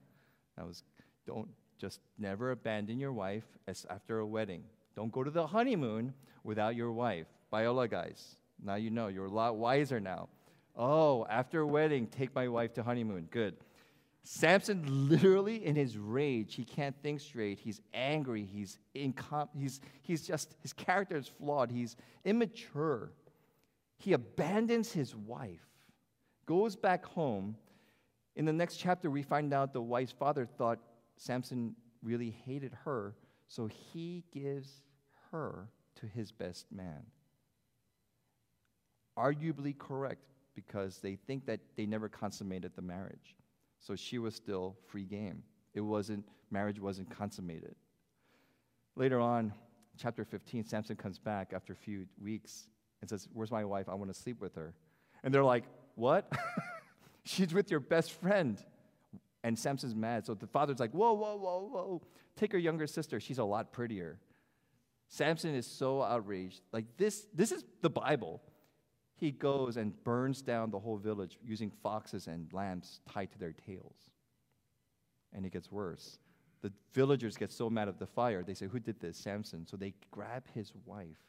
That 0.57 0.67
was 0.67 0.83
don't 1.25 1.47
just 1.79 1.99
never 2.17 2.51
abandon 2.51 2.99
your 2.99 3.13
wife 3.13 3.43
as 3.67 3.85
after 3.89 4.19
a 4.19 4.25
wedding. 4.25 4.63
Don't 4.95 5.11
go 5.11 5.23
to 5.23 5.31
the 5.31 5.47
honeymoon 5.47 6.13
without 6.43 6.75
your 6.75 6.91
wife. 6.91 7.27
Biola 7.51 7.89
guys, 7.89 8.35
now 8.63 8.75
you 8.75 8.89
know. 8.89 9.07
You're 9.07 9.25
a 9.25 9.31
lot 9.31 9.55
wiser 9.55 9.99
now. 9.99 10.29
Oh, 10.75 11.25
after 11.29 11.61
a 11.61 11.67
wedding, 11.67 12.07
take 12.07 12.33
my 12.33 12.47
wife 12.47 12.73
to 12.75 12.83
honeymoon. 12.83 13.27
Good. 13.31 13.55
Samson 14.23 15.09
literally 15.09 15.65
in 15.65 15.75
his 15.75 15.97
rage, 15.97 16.55
he 16.55 16.63
can't 16.63 16.95
think 17.03 17.19
straight. 17.19 17.59
He's 17.59 17.81
angry. 17.93 18.45
He's 18.45 18.79
incom- 18.95 19.49
he's 19.57 19.81
he's 20.01 20.25
just 20.25 20.55
his 20.61 20.73
character 20.73 21.17
is 21.17 21.27
flawed. 21.27 21.71
He's 21.71 21.95
immature. 22.23 23.11
He 23.97 24.13
abandons 24.13 24.91
his 24.91 25.15
wife, 25.15 25.65
goes 26.45 26.75
back 26.75 27.05
home. 27.05 27.55
In 28.35 28.45
the 28.45 28.53
next 28.53 28.77
chapter, 28.77 29.09
we 29.09 29.21
find 29.21 29.53
out 29.53 29.73
the 29.73 29.81
wife's 29.81 30.11
father 30.11 30.45
thought 30.45 30.79
Samson 31.17 31.75
really 32.01 32.35
hated 32.45 32.73
her, 32.83 33.15
so 33.47 33.67
he 33.67 34.23
gives 34.33 34.81
her 35.31 35.69
to 35.95 36.07
his 36.07 36.31
best 36.31 36.71
man. 36.71 37.05
Arguably 39.17 39.77
correct 39.77 40.23
because 40.55 40.97
they 40.97 41.15
think 41.15 41.45
that 41.45 41.59
they 41.75 41.85
never 41.85 42.09
consummated 42.09 42.71
the 42.75 42.81
marriage. 42.81 43.35
So 43.79 43.95
she 43.95 44.17
was 44.17 44.35
still 44.35 44.75
free 44.87 45.05
game. 45.05 45.43
It 45.73 45.81
wasn't, 45.81 46.25
marriage 46.49 46.79
wasn't 46.79 47.09
consummated. 47.15 47.75
Later 48.95 49.19
on, 49.19 49.53
chapter 49.97 50.23
15, 50.23 50.65
Samson 50.65 50.95
comes 50.95 51.19
back 51.19 51.51
after 51.53 51.73
a 51.73 51.75
few 51.75 52.05
weeks 52.21 52.67
and 53.01 53.09
says, 53.09 53.27
Where's 53.33 53.51
my 53.51 53.65
wife? 53.65 53.89
I 53.89 53.95
want 53.95 54.13
to 54.13 54.19
sleep 54.19 54.39
with 54.39 54.55
her. 54.55 54.73
And 55.23 55.33
they're 55.33 55.43
like, 55.43 55.65
What? 55.95 56.31
She's 57.23 57.53
with 57.53 57.71
your 57.71 57.79
best 57.79 58.11
friend. 58.11 58.57
And 59.43 59.57
Samson's 59.59 59.95
mad. 59.95 60.25
So 60.25 60.33
the 60.33 60.47
father's 60.47 60.79
like, 60.79 60.91
whoa, 60.91 61.13
whoa, 61.13 61.35
whoa, 61.35 61.69
whoa. 61.71 62.01
Take 62.35 62.51
her 62.53 62.57
younger 62.57 62.87
sister. 62.87 63.19
She's 63.19 63.39
a 63.39 63.43
lot 63.43 63.73
prettier. 63.73 64.17
Samson 65.09 65.53
is 65.53 65.67
so 65.67 66.01
outraged. 66.01 66.61
Like 66.71 66.85
this, 66.97 67.27
this 67.33 67.51
is 67.51 67.63
the 67.81 67.89
Bible. 67.89 68.41
He 69.15 69.31
goes 69.31 69.77
and 69.77 70.01
burns 70.03 70.41
down 70.41 70.71
the 70.71 70.79
whole 70.79 70.97
village 70.97 71.37
using 71.43 71.71
foxes 71.83 72.27
and 72.27 72.51
lambs 72.51 72.99
tied 73.11 73.31
to 73.33 73.39
their 73.39 73.53
tails. 73.53 73.95
And 75.33 75.45
it 75.45 75.51
gets 75.51 75.71
worse. 75.71 76.19
The 76.61 76.71
villagers 76.93 77.35
get 77.37 77.51
so 77.51 77.69
mad 77.69 77.89
at 77.89 77.99
the 77.99 78.07
fire, 78.07 78.43
they 78.43 78.53
say, 78.53 78.67
Who 78.67 78.79
did 78.79 78.99
this? 78.99 79.17
Samson. 79.17 79.67
So 79.67 79.77
they 79.77 79.93
grab 80.11 80.43
his 80.53 80.71
wife 80.85 81.19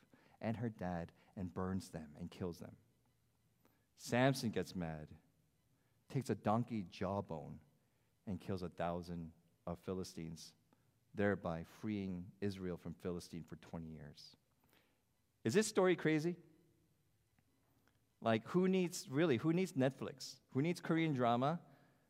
and 0.41 0.57
her 0.57 0.69
dad 0.69 1.11
and 1.37 1.53
burns 1.53 1.89
them 1.89 2.07
and 2.21 2.31
kills 2.31 2.59
them. 2.59 2.71
Samson 3.97 4.51
gets 4.51 4.75
mad, 4.77 5.09
takes 6.15 6.31
a 6.31 6.35
donkey 6.37 6.87
jawbone 6.93 7.59
and 8.29 8.41
kills 8.41 8.63
a 8.63 8.69
thousand 8.69 9.33
of 9.67 9.79
Philistines, 9.85 10.53
thereby 11.13 11.65
freeing 11.81 12.25
Israel 12.41 12.77
from 12.77 12.95
Philistine 13.03 13.45
for 13.49 13.57
20 13.57 13.89
years. 13.89 14.37
Is 15.43 15.55
this 15.55 15.67
story 15.67 15.97
crazy? 15.97 16.37
Like, 18.23 18.47
who 18.47 18.69
needs, 18.69 19.09
really, 19.11 19.39
who 19.39 19.53
needs 19.53 19.73
Netflix? 19.73 20.37
Who 20.53 20.63
needs 20.63 20.81
Korean 20.81 21.15
drama? 21.15 21.59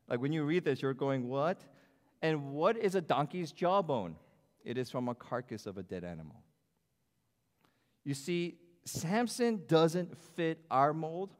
Like, 0.07 0.21
when 0.21 0.31
you 0.31 0.43
read 0.43 0.63
this, 0.63 0.83
you're 0.83 0.93
going, 0.93 1.27
what? 1.27 1.59
And 2.21 2.53
what 2.53 2.77
is 2.77 2.93
a 2.93 3.01
donkey's 3.01 3.51
jawbone? 3.51 4.15
It 4.63 4.77
is 4.77 4.91
from 4.91 5.09
a 5.09 5.15
carcass 5.15 5.65
of 5.65 5.79
a 5.79 5.83
dead 5.83 6.03
animal. 6.03 6.43
You 8.03 8.13
see, 8.13 8.59
Samson 8.85 9.63
doesn't 9.67 10.15
fit 10.35 10.59
our 10.69 10.93
mold 10.93 11.33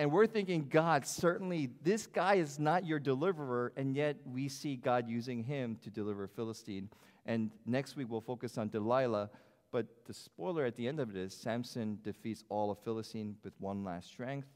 and 0.00 0.10
we're 0.10 0.26
thinking, 0.26 0.66
God, 0.70 1.04
certainly 1.04 1.68
this 1.82 2.06
guy 2.06 2.36
is 2.36 2.58
not 2.58 2.86
your 2.86 2.98
deliverer, 2.98 3.70
and 3.76 3.94
yet 3.94 4.16
we 4.24 4.48
see 4.48 4.76
God 4.76 5.06
using 5.06 5.44
him 5.44 5.76
to 5.82 5.90
deliver 5.90 6.26
Philistine. 6.26 6.88
And 7.26 7.50
next 7.66 7.96
week 7.96 8.06
we'll 8.08 8.22
focus 8.22 8.56
on 8.56 8.70
Delilah. 8.70 9.28
But 9.70 9.88
the 10.06 10.14
spoiler 10.14 10.64
at 10.64 10.74
the 10.74 10.88
end 10.88 11.00
of 11.00 11.10
it 11.10 11.16
is 11.18 11.34
Samson 11.34 11.98
defeats 12.02 12.44
all 12.48 12.70
of 12.70 12.78
Philistine 12.78 13.36
with 13.44 13.52
one 13.60 13.84
last 13.84 14.08
strength, 14.08 14.48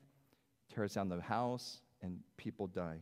tears 0.75 0.95
down 0.95 1.11
the 1.11 1.21
house, 1.21 1.83
and 2.01 2.21
people 2.39 2.67
die. 2.67 3.01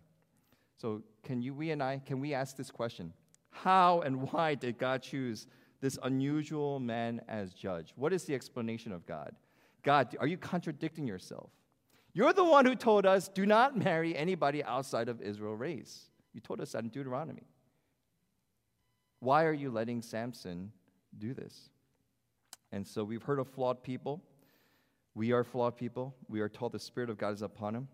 So, 0.77 1.05
can 1.23 1.43
you, 1.43 1.55
we 1.55 1.71
and 1.71 1.81
I, 1.81 2.03
can 2.05 2.19
we 2.19 2.35
ask 2.35 2.57
this 2.57 2.73
question? 2.73 3.13
How 3.51 4.01
and 4.01 4.21
why 4.33 4.57
did 4.57 4.79
God 4.79 5.01
choose 5.01 5.47
this 5.81 5.97
unusual 6.03 6.81
man 6.81 7.21
as 7.29 7.55
judge? 7.55 7.93
What 7.95 8.13
is 8.13 8.25
the 8.25 8.35
explanation 8.35 8.91
of 8.91 9.07
God? 9.07 9.37
God, 9.85 10.17
are 10.19 10.27
you 10.27 10.39
contradicting 10.39 11.07
yourself? 11.07 11.51
You're 12.15 12.33
the 12.33 12.45
one 12.45 12.67
who 12.67 12.75
told 12.75 13.07
us, 13.07 13.29
do 13.29 13.47
not 13.47 13.77
marry 13.77 14.17
anybody 14.17 14.63
outside 14.63 15.09
of 15.09 15.23
Israel 15.23 15.57
race. 15.57 16.11
You 16.35 16.41
told 16.41 16.61
us 16.61 16.73
that 16.73 16.83
in 16.83 16.91
Deuteronomy. 16.91 17.47
Why 19.21 19.45
are 19.45 19.53
you 19.53 19.71
letting 19.71 20.03
Samson 20.03 20.73
do 21.19 21.33
this? 21.33 21.71
And 22.71 22.87
so 22.87 23.05
we've 23.05 23.23
heard 23.23 23.39
of 23.39 23.49
flawed 23.49 23.83
people. 23.83 24.23
We 25.15 25.33
are 25.33 25.45
flawed 25.45 25.77
people. 25.77 26.15
We 26.29 26.41
are 26.41 26.49
told 26.49 26.73
the 26.73 26.79
Spirit 26.79 27.11
of 27.11 27.19
God 27.19 27.35
is 27.35 27.43
upon 27.43 27.75
him. 27.75 27.89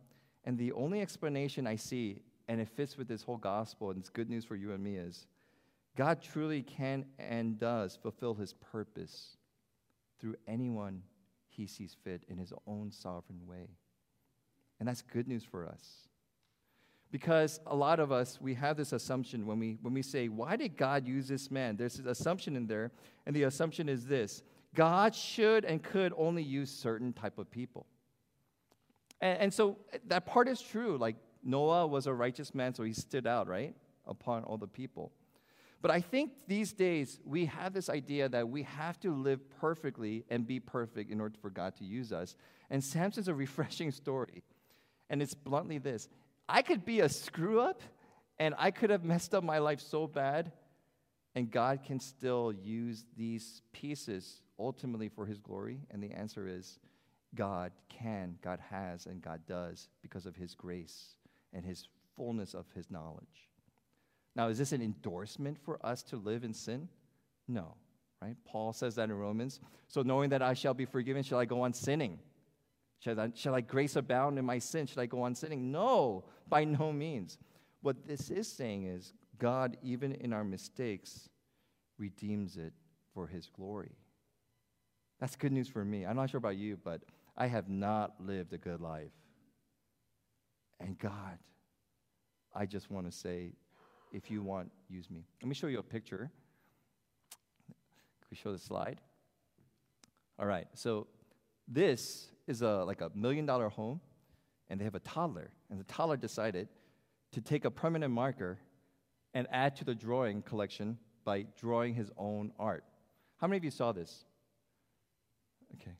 And 0.45 0.57
the 0.57 0.73
only 0.73 1.01
explanation 1.01 1.67
I 1.67 1.77
see, 1.77 2.23
and 2.49 2.61
it 2.61 2.69
fits 2.69 2.97
with 2.97 3.09
this 3.09 3.23
whole 3.23 3.37
gospel, 3.37 3.91
and 3.91 3.99
it's 3.99 4.09
good 4.09 4.31
news 4.31 4.45
for 4.45 4.57
you 4.57 4.73
and 4.73 4.83
me, 4.83 4.97
is 4.97 5.27
God 5.97 6.23
truly 6.23 6.63
can 6.63 7.05
and 7.19 7.59
does 7.59 7.99
fulfill 8.01 8.35
his 8.35 8.55
purpose 8.55 9.37
through 10.21 10.37
anyone 10.47 11.03
he 11.49 11.67
sees 11.67 11.97
fit 12.05 12.23
in 12.29 12.39
his 12.39 12.53
own 12.67 12.91
sovereign 12.91 13.47
way. 13.47 13.69
And 14.79 14.89
that's 14.89 15.03
good 15.03 15.27
news 15.27 15.45
for 15.45 15.67
us. 15.67 16.09
Because 17.11 17.61
a 17.67 17.75
lot 17.75 18.01
of 18.01 18.13
us, 18.13 18.39
we 18.41 18.55
have 18.55 18.77
this 18.77 18.93
assumption 18.93 19.47
when 19.47 19.59
we, 19.59 19.79
when 19.81 19.95
we 19.95 20.03
say, 20.03 20.29
Why 20.29 20.57
did 20.57 20.77
God 20.77 21.07
use 21.07 21.27
this 21.27 21.51
man? 21.51 21.77
There's 21.77 21.95
this 21.95 22.07
assumption 22.07 22.55
in 22.55 22.67
there, 22.67 22.91
and 23.27 23.35
the 23.35 23.45
assumption 23.45 23.89
is 23.89 24.07
this 24.07 24.43
God 24.75 25.15
should 25.15 25.65
and 25.65 25.83
could 25.83 26.13
only 26.17 26.43
use 26.43 26.71
certain 26.71 27.13
type 27.13 27.39
of 27.39 27.51
people. 27.51 27.87
And, 29.21 29.39
and 29.39 29.55
so 29.55 29.79
that 30.07 30.27
part 30.27 30.49
is 30.49 30.61
true. 30.61 30.99
Like 30.99 31.17
Noah 31.43 31.87
was 31.87 32.07
a 32.07 32.13
righteous 32.13 32.55
man, 32.55 32.75
so 32.75 32.83
he 32.83 32.93
stood 32.93 33.27
out, 33.27 33.49
right? 33.49 33.75
Upon 34.07 34.45
all 34.45 34.59
the 34.59 34.67
people. 34.67 35.13
But 35.81 35.91
I 35.93 36.01
think 36.01 36.33
these 36.49 36.73
days 36.73 37.21
we 37.25 37.47
have 37.47 37.73
this 37.73 37.89
idea 37.89 38.29
that 38.29 38.49
we 38.49 38.65
have 38.65 38.99
to 39.01 39.15
live 39.15 39.41
perfectly 39.61 40.25
and 40.29 40.47
be 40.47 40.59
perfect 40.59 41.11
in 41.11 41.21
order 41.21 41.37
for 41.41 41.51
God 41.51 41.77
to 41.77 41.85
use 41.85 42.13
us. 42.13 42.37
And 42.69 42.83
Samson's 42.83 43.29
a 43.29 43.35
refreshing 43.47 43.93
story. 43.93 44.43
And 45.11 45.23
it's 45.23 45.35
bluntly 45.35 45.79
this 45.79 46.09
I 46.49 46.63
could 46.63 46.85
be 46.85 47.01
a 47.01 47.09
screw 47.09 47.61
up 47.61 47.83
and 48.39 48.55
I 48.57 48.71
could 48.71 48.91
have 48.91 49.05
messed 49.05 49.35
up 49.35 49.43
my 49.43 49.59
life 49.59 49.81
so 49.81 50.07
bad, 50.07 50.53
and 51.35 51.51
God 51.51 51.83
can 51.85 51.99
still 51.99 52.53
use 52.53 53.05
these 53.17 53.63
pieces 53.73 54.43
ultimately 54.59 55.09
for 55.09 55.27
his 55.27 55.39
glory. 55.39 55.81
And 55.91 56.03
the 56.03 56.13
answer 56.13 56.47
is 56.47 56.79
God 57.35 57.73
can, 57.89 58.39
God 58.43 58.61
has, 58.71 59.07
and 59.07 59.21
God 59.21 59.41
does 59.47 59.89
because 60.03 60.27
of 60.27 60.37
his 60.37 60.55
grace 60.55 61.15
and 61.53 61.65
his 61.65 61.89
fullness 62.17 62.55
of 62.55 62.67
his 62.75 62.91
knowledge. 62.91 63.49
Now, 64.35 64.49
is 64.49 64.59
this 64.59 64.73
an 64.73 64.83
endorsement 64.83 65.59
for 65.65 65.85
us 65.85 66.03
to 66.05 66.17
live 66.17 66.45
in 66.45 66.55
sin? 66.55 66.89
No, 67.49 67.75
right? 68.23 68.37
Paul 68.45 68.73
says 68.73 68.95
that 68.95 69.11
in 69.11 69.17
Romans. 69.17 69.61
So, 69.89 70.03
knowing 70.03 70.31
that 70.31 70.43
I 70.43 70.55
shall 70.55 70.75
be 70.75 70.85
forgiven, 70.85 71.23
shall 71.23 71.39
I 71.39 71.45
go 71.45 71.63
on 71.63 71.73
sinning? 71.73 72.21
Shall 73.01 73.21
I, 73.21 73.31
shall 73.35 73.55
I 73.55 73.61
grace 73.61 73.97
abound 73.97 74.39
in 74.39 74.45
my 74.45 74.59
sin? 74.59 74.87
Should 74.87 74.99
I 74.99 75.07
go 75.07 75.23
on 75.23 75.35
sinning? 75.35 75.71
No, 75.71 76.25
by 76.49 76.65
no 76.65 76.93
means. 76.93 77.39
What 77.81 78.07
this 78.07 78.31
is 78.31 78.51
saying 78.51 78.87
is 78.87 79.13
God, 79.39 79.77
even 79.83 80.13
in 80.13 80.33
our 80.33 80.45
mistakes, 80.45 81.29
redeems 81.97 82.57
it 82.57 82.73
for 83.15 83.27
his 83.27 83.49
glory. 83.49 83.93
That's 85.21 85.37
good 85.37 85.53
news 85.53 85.69
for 85.69 85.85
me. 85.85 86.07
I'm 86.07 86.17
not 86.17 86.31
sure 86.31 86.39
about 86.39 86.57
you, 86.57 86.79
but 86.83 87.03
I 87.37 87.47
have 87.47 87.69
not 87.69 88.15
lived 88.21 88.53
a 88.53 88.59
good 88.59 88.81
life. 88.81 89.13
And 90.81 90.99
God, 90.99 91.39
I 92.55 92.67
just 92.67 92.91
want 92.91 93.07
to 93.07 93.13
say, 93.17 93.53
if 94.13 94.31
you 94.31 94.43
want, 94.43 94.71
use 94.89 95.11
me. 95.11 95.25
Let 95.43 95.49
me 95.49 95.55
show 95.55 95.67
you 95.67 95.79
a 95.79 95.83
picture. 95.83 96.31
Can 97.67 98.27
we 98.31 98.37
show 98.37 98.53
the 98.53 98.59
slide? 98.59 99.01
All 100.39 100.47
right, 100.47 100.67
so 100.75 101.09
this 101.67 102.29
is 102.49 102.63
a, 102.63 102.85
like 102.85 103.01
a 103.01 103.11
million 103.15 103.47
dollar 103.47 103.69
home, 103.69 104.01
and 104.69 104.81
they 104.81 104.85
have 104.85 104.95
a 104.95 105.01
toddler. 105.01 105.51
And 105.71 105.79
the 105.79 105.85
toddler 105.85 106.17
decided 106.17 106.69
to 107.33 107.41
take 107.41 107.65
a 107.65 107.71
permanent 107.71 108.13
marker 108.13 108.59
and 109.35 109.47
add 109.53 109.77
to 109.77 109.85
the 109.85 109.95
drawing 109.95 110.43
collection 110.43 110.99
by 111.25 111.47
drawing 111.61 111.95
his 111.95 112.11
own 112.17 112.53
art. 112.59 112.85
How 113.37 113.47
many 113.47 113.59
of 113.59 113.65
you 113.65 113.71
saw 113.71 113.93
this? 113.93 114.25
Okay. 115.75 115.93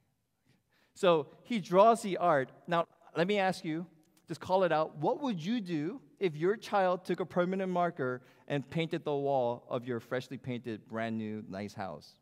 So 0.95 1.29
he 1.43 1.61
draws 1.61 2.03
the 2.03 2.17
art. 2.17 2.51
Now, 2.67 2.87
let 3.17 3.27
me 3.27 3.39
ask 3.39 3.65
you, 3.65 3.87
just 4.27 4.41
call 4.41 4.65
it 4.65 4.73
out. 4.73 4.97
What 4.97 5.23
would 5.23 5.45
you 5.45 5.61
do 5.61 6.01
if 6.19 6.35
your 6.35 6.57
child 6.57 7.05
took 7.05 7.21
a 7.21 7.27
permanent 7.27 7.71
marker 7.71 8.23
and 8.49 8.69
painted 8.69 9.05
the 9.05 9.15
wall 9.15 9.65
of 9.69 9.87
your 9.87 10.01
freshly 10.01 10.39
painted, 10.39 10.89
brand 10.89 11.17
new, 11.17 11.45
nice 11.49 11.75
house? 11.75 12.15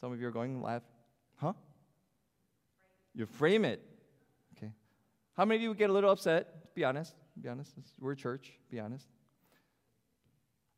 Some 0.00 0.12
of 0.12 0.20
you 0.20 0.26
are 0.26 0.32
going, 0.32 0.62
laugh. 0.62 0.82
Huh? 1.36 1.52
You 3.16 3.24
frame 3.24 3.64
it. 3.64 3.82
Okay. 4.56 4.70
How 5.36 5.46
many 5.46 5.56
of 5.56 5.62
you 5.62 5.68
would 5.70 5.78
get 5.78 5.88
a 5.88 5.92
little 5.92 6.10
upset? 6.10 6.74
Be 6.74 6.84
honest. 6.84 7.14
Be 7.40 7.48
honest. 7.48 7.74
We're 7.98 8.12
a 8.12 8.16
church. 8.16 8.52
Be 8.70 8.78
honest. 8.78 9.08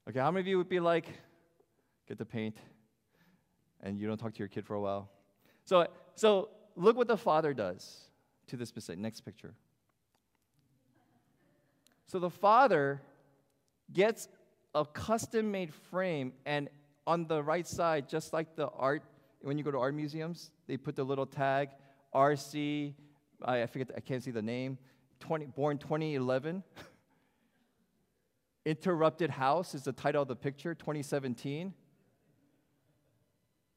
Okay, 0.08 0.20
how 0.20 0.30
many 0.30 0.40
of 0.40 0.46
you 0.46 0.56
would 0.56 0.68
be 0.68 0.80
like, 0.80 1.06
get 2.06 2.16
the 2.16 2.24
paint, 2.24 2.56
and 3.82 3.98
you 3.98 4.06
don't 4.06 4.16
talk 4.16 4.32
to 4.32 4.38
your 4.38 4.48
kid 4.48 4.64
for 4.64 4.74
a 4.74 4.80
while? 4.80 5.10
So, 5.64 5.86
so 6.14 6.50
look 6.76 6.96
what 6.96 7.08
the 7.08 7.16
father 7.16 7.52
does 7.52 8.08
to 8.46 8.56
this 8.56 8.68
specific. 8.68 9.00
Next 9.00 9.20
picture. 9.20 9.52
So 12.06 12.18
the 12.18 12.30
father 12.30 13.02
gets 13.92 14.28
a 14.74 14.84
custom 14.84 15.50
made 15.50 15.74
frame, 15.74 16.32
and 16.46 16.68
on 17.06 17.26
the 17.26 17.42
right 17.42 17.66
side, 17.66 18.08
just 18.08 18.32
like 18.32 18.54
the 18.54 18.68
art, 18.68 19.02
when 19.42 19.58
you 19.58 19.64
go 19.64 19.72
to 19.72 19.78
art 19.78 19.94
museums, 19.94 20.52
they 20.68 20.76
put 20.76 20.94
the 20.94 21.04
little 21.04 21.26
tag 21.26 21.70
RC, 22.14 22.94
I, 23.44 23.66
forget, 23.66 23.90
I 23.96 24.00
can't 24.00 24.22
see 24.22 24.30
the 24.30 24.42
name, 24.42 24.78
20, 25.20 25.46
born 25.46 25.78
2011. 25.78 26.62
Interrupted 28.64 29.30
House 29.30 29.74
is 29.74 29.84
the 29.84 29.92
title 29.92 30.22
of 30.22 30.28
the 30.28 30.36
picture, 30.36 30.74
2017. 30.74 31.72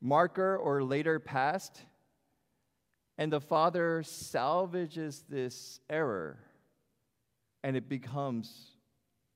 Marker 0.01 0.57
or 0.57 0.83
later 0.83 1.19
past. 1.19 1.81
And 3.17 3.31
the 3.31 3.41
father 3.41 4.03
salvages 4.03 5.23
this 5.29 5.79
error 5.89 6.39
and 7.63 7.75
it 7.75 7.87
becomes, 7.87 8.71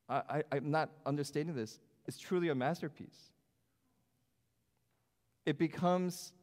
I, 0.09 0.43
I, 0.51 0.57
am 0.57 0.71
not 0.71 0.89
understanding 1.05 1.55
this, 1.55 1.79
it's 2.07 2.17
truly 2.17 2.49
a 2.49 2.55
masterpiece. 2.55 3.31
It 5.45 5.57
becomes 5.57 6.33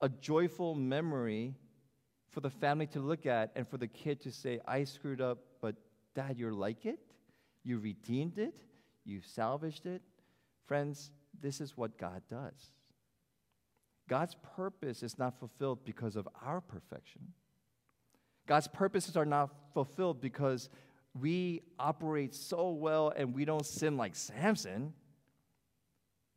a 0.00 0.08
joyful 0.08 0.74
memory 0.74 1.54
for 2.38 2.42
the 2.42 2.50
family 2.50 2.86
to 2.86 3.00
look 3.00 3.26
at 3.26 3.50
and 3.56 3.66
for 3.66 3.78
the 3.78 3.88
kid 3.88 4.20
to 4.20 4.30
say, 4.30 4.60
I 4.64 4.84
screwed 4.84 5.20
up, 5.20 5.38
but 5.60 5.74
dad, 6.14 6.36
you're 6.38 6.52
like 6.52 6.86
it? 6.86 7.00
You 7.64 7.80
redeemed 7.80 8.38
it, 8.38 8.54
you 9.04 9.20
salvaged 9.20 9.86
it. 9.86 10.02
Friends, 10.68 11.10
this 11.42 11.60
is 11.60 11.76
what 11.76 11.98
God 11.98 12.22
does. 12.30 12.70
God's 14.08 14.36
purpose 14.54 15.02
is 15.02 15.18
not 15.18 15.40
fulfilled 15.40 15.80
because 15.84 16.14
of 16.14 16.28
our 16.46 16.60
perfection. 16.60 17.22
God's 18.46 18.68
purposes 18.68 19.16
are 19.16 19.26
not 19.26 19.50
fulfilled 19.74 20.20
because 20.20 20.68
we 21.20 21.62
operate 21.76 22.36
so 22.36 22.70
well 22.70 23.12
and 23.16 23.34
we 23.34 23.46
don't 23.46 23.66
sin 23.66 23.96
like 23.96 24.14
Samson. 24.14 24.92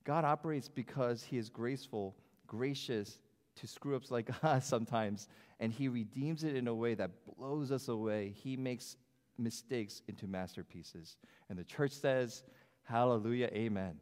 God 0.04 0.26
operates 0.26 0.68
because 0.68 1.22
he 1.22 1.38
is 1.38 1.50
graceful, 1.50 2.16
gracious 2.48 3.20
to 3.56 3.68
screw 3.68 3.96
ups 3.96 4.12
like 4.12 4.30
us 4.44 4.66
sometimes, 4.66 5.28
and 5.60 5.72
he 5.72 5.88
redeems 5.88 6.44
it 6.44 6.56
in 6.56 6.68
a 6.68 6.74
way 6.74 6.96
that 6.96 7.12
blows 7.38 7.72
us 7.72 7.88
away. 7.88 8.34
He 8.44 8.58
makes 8.58 8.98
mistakes 9.38 10.02
into 10.08 10.28
masterpieces. 10.28 11.18
And 11.50 11.58
the 11.58 11.64
church 11.64 11.92
says, 11.92 12.44
Hallelujah, 12.84 13.50
Amen. 13.54 14.00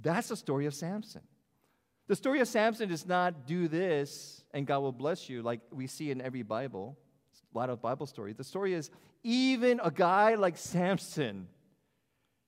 That's 0.00 0.28
the 0.28 0.36
story 0.36 0.66
of 0.66 0.74
Samson. 0.74 1.22
The 2.06 2.16
story 2.16 2.40
of 2.40 2.48
Samson 2.48 2.90
is 2.90 3.06
not 3.06 3.46
do 3.46 3.68
this 3.68 4.42
and 4.54 4.66
God 4.66 4.78
will 4.78 4.92
bless 4.92 5.28
you 5.28 5.42
like 5.42 5.60
we 5.70 5.86
see 5.86 6.10
in 6.10 6.20
every 6.20 6.42
Bible, 6.42 6.96
a 7.54 7.58
lot 7.58 7.68
of 7.68 7.82
Bible 7.82 8.06
stories. 8.06 8.36
The 8.36 8.44
story 8.44 8.74
is 8.74 8.90
even 9.22 9.80
a 9.82 9.90
guy 9.90 10.34
like 10.34 10.56
Samson 10.56 11.48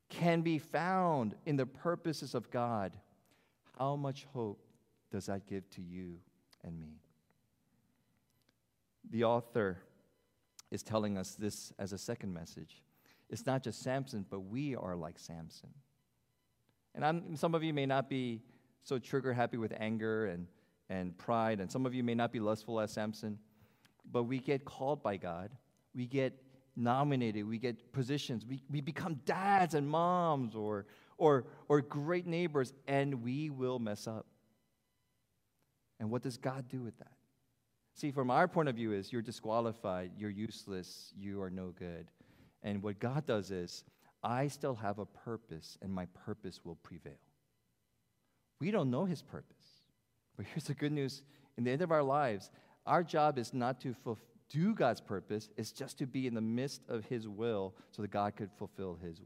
can 0.08 0.40
be 0.40 0.58
found 0.58 1.34
in 1.44 1.56
the 1.56 1.66
purposes 1.66 2.34
of 2.34 2.50
God. 2.50 2.96
How 3.78 3.96
much 3.96 4.26
hope 4.32 4.62
does 5.10 5.26
that 5.26 5.46
give 5.46 5.68
to 5.70 5.82
you 5.82 6.16
and 6.64 6.78
me? 6.78 7.00
The 9.10 9.24
author 9.24 9.78
is 10.70 10.82
telling 10.82 11.18
us 11.18 11.34
this 11.34 11.72
as 11.78 11.92
a 11.92 11.98
second 11.98 12.32
message. 12.32 12.82
It's 13.28 13.46
not 13.46 13.62
just 13.62 13.82
Samson, 13.82 14.24
but 14.28 14.40
we 14.40 14.76
are 14.76 14.96
like 14.96 15.18
Samson. 15.18 15.70
And 16.94 17.04
I'm, 17.04 17.36
some 17.36 17.54
of 17.54 17.62
you 17.62 17.72
may 17.72 17.86
not 17.86 18.08
be 18.08 18.42
so 18.82 18.98
trigger 18.98 19.32
happy 19.32 19.56
with 19.56 19.72
anger 19.78 20.26
and, 20.26 20.46
and 20.88 21.16
pride, 21.16 21.60
and 21.60 21.70
some 21.70 21.86
of 21.86 21.94
you 21.94 22.02
may 22.02 22.14
not 22.14 22.32
be 22.32 22.40
lustful 22.40 22.80
as 22.80 22.92
Samson, 22.92 23.38
but 24.10 24.24
we 24.24 24.38
get 24.38 24.64
called 24.64 25.02
by 25.02 25.16
God. 25.16 25.50
We 25.94 26.06
get 26.06 26.40
nominated, 26.76 27.46
we 27.46 27.58
get 27.58 27.92
positions, 27.92 28.44
we, 28.46 28.62
we 28.70 28.80
become 28.80 29.20
dads 29.24 29.74
and 29.74 29.88
moms 29.88 30.54
or, 30.54 30.86
or, 31.18 31.46
or 31.68 31.80
great 31.82 32.26
neighbors, 32.26 32.72
and 32.86 33.22
we 33.22 33.50
will 33.50 33.78
mess 33.78 34.06
up. 34.06 34.26
And 36.00 36.10
what 36.10 36.22
does 36.22 36.36
God 36.36 36.68
do 36.68 36.80
with 36.80 36.98
that? 36.98 37.12
See, 37.94 38.10
from 38.10 38.30
our 38.30 38.48
point 38.48 38.68
of 38.68 38.74
view, 38.74 38.92
is 38.92 39.12
you're 39.12 39.22
disqualified, 39.22 40.12
you're 40.16 40.30
useless, 40.30 41.12
you 41.16 41.42
are 41.42 41.50
no 41.50 41.72
good. 41.78 42.10
And 42.62 42.82
what 42.82 42.98
God 42.98 43.26
does 43.26 43.50
is, 43.50 43.84
I 44.22 44.48
still 44.48 44.74
have 44.74 44.98
a 44.98 45.06
purpose, 45.06 45.78
and 45.82 45.92
my 45.92 46.06
purpose 46.26 46.60
will 46.64 46.76
prevail. 46.76 47.12
We 48.60 48.70
don't 48.70 48.90
know 48.90 49.04
His 49.04 49.22
purpose. 49.22 49.56
But 50.36 50.46
here's 50.46 50.64
the 50.64 50.74
good 50.74 50.92
news 50.92 51.22
in 51.56 51.64
the 51.64 51.70
end 51.70 51.82
of 51.82 51.92
our 51.92 52.02
lives, 52.02 52.50
our 52.86 53.02
job 53.02 53.38
is 53.38 53.52
not 53.52 53.80
to 53.82 53.94
fulfill 53.94 54.24
do 54.50 54.74
God's 54.74 55.00
purpose, 55.00 55.48
it's 55.56 55.72
just 55.72 55.96
to 55.98 56.06
be 56.06 56.26
in 56.26 56.34
the 56.34 56.40
midst 56.40 56.82
of 56.88 57.04
His 57.04 57.28
will 57.28 57.74
so 57.92 58.02
that 58.02 58.10
God 58.10 58.36
could 58.36 58.50
fulfill 58.58 58.98
His 59.02 59.20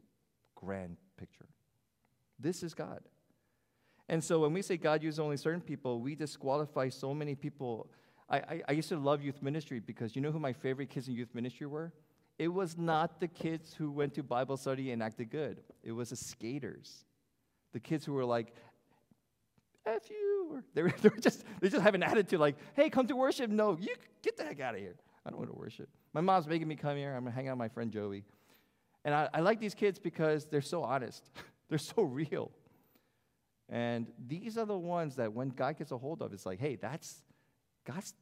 grand 0.54 0.98
picture. 1.16 1.46
This 2.38 2.62
is 2.62 2.74
God. 2.74 3.00
And 4.08 4.22
so 4.22 4.40
when 4.40 4.52
we 4.52 4.62
say 4.62 4.76
God 4.76 5.02
uses 5.02 5.18
only 5.18 5.36
certain 5.36 5.60
people, 5.60 6.00
we 6.00 6.14
disqualify 6.14 6.88
so 6.90 7.14
many 7.14 7.34
people. 7.34 7.88
I, 8.28 8.36
I, 8.36 8.62
I, 8.68 8.72
used 8.72 8.88
to 8.90 8.96
love 8.96 9.22
youth 9.22 9.42
ministry 9.42 9.80
because 9.80 10.14
you 10.14 10.22
know 10.22 10.30
who 10.30 10.38
my 10.38 10.52
favorite 10.52 10.90
kids 10.90 11.08
in 11.08 11.14
youth 11.14 11.34
ministry 11.34 11.66
were? 11.66 11.92
It 12.38 12.48
was 12.48 12.76
not 12.76 13.20
the 13.20 13.28
kids 13.28 13.74
who 13.74 13.90
went 13.90 14.14
to 14.14 14.22
Bible 14.22 14.56
study 14.56 14.90
and 14.90 15.02
acted 15.02 15.30
good, 15.30 15.62
it 15.82 15.92
was 15.92 16.10
the 16.10 16.16
skaters. 16.16 17.04
The 17.72 17.80
kids 17.80 18.04
who 18.04 18.12
were 18.12 18.24
like, 18.24 18.54
F 19.86 20.08
you. 20.08 20.48
Or 20.52 20.64
they 20.74 20.82
were, 20.82 20.94
they 21.00 21.08
were 21.08 21.20
just, 21.20 21.44
they 21.60 21.68
just 21.68 21.82
have 21.82 21.94
an 21.94 22.02
attitude 22.02 22.40
like, 22.40 22.56
hey, 22.74 22.88
come 22.88 23.06
to 23.08 23.16
worship. 23.16 23.50
No, 23.50 23.76
you 23.80 23.94
get 24.22 24.36
the 24.36 24.44
heck 24.44 24.60
out 24.60 24.74
of 24.74 24.80
here. 24.80 24.94
I 25.26 25.30
don't 25.30 25.38
want 25.38 25.50
to 25.50 25.58
worship. 25.58 25.88
My 26.12 26.20
mom's 26.20 26.46
making 26.46 26.68
me 26.68 26.76
come 26.76 26.96
here. 26.96 27.14
I'm 27.14 27.22
going 27.22 27.32
to 27.32 27.36
hang 27.36 27.48
out 27.48 27.52
with 27.52 27.58
my 27.58 27.68
friend 27.68 27.90
Joey. 27.90 28.24
And 29.04 29.14
I, 29.14 29.28
I 29.34 29.40
like 29.40 29.60
these 29.60 29.74
kids 29.74 29.98
because 29.98 30.46
they're 30.46 30.62
so 30.62 30.82
honest, 30.82 31.30
they're 31.68 31.78
so 31.78 32.02
real. 32.02 32.50
And 33.68 34.08
these 34.26 34.58
are 34.58 34.66
the 34.66 34.76
ones 34.76 35.16
that 35.16 35.32
when 35.32 35.48
God 35.48 35.78
gets 35.78 35.90
a 35.90 35.98
hold 35.98 36.22
of, 36.22 36.32
it's 36.32 36.46
like, 36.46 36.60
hey, 36.60 36.76
that's 36.76 37.22
God's, 37.86 38.14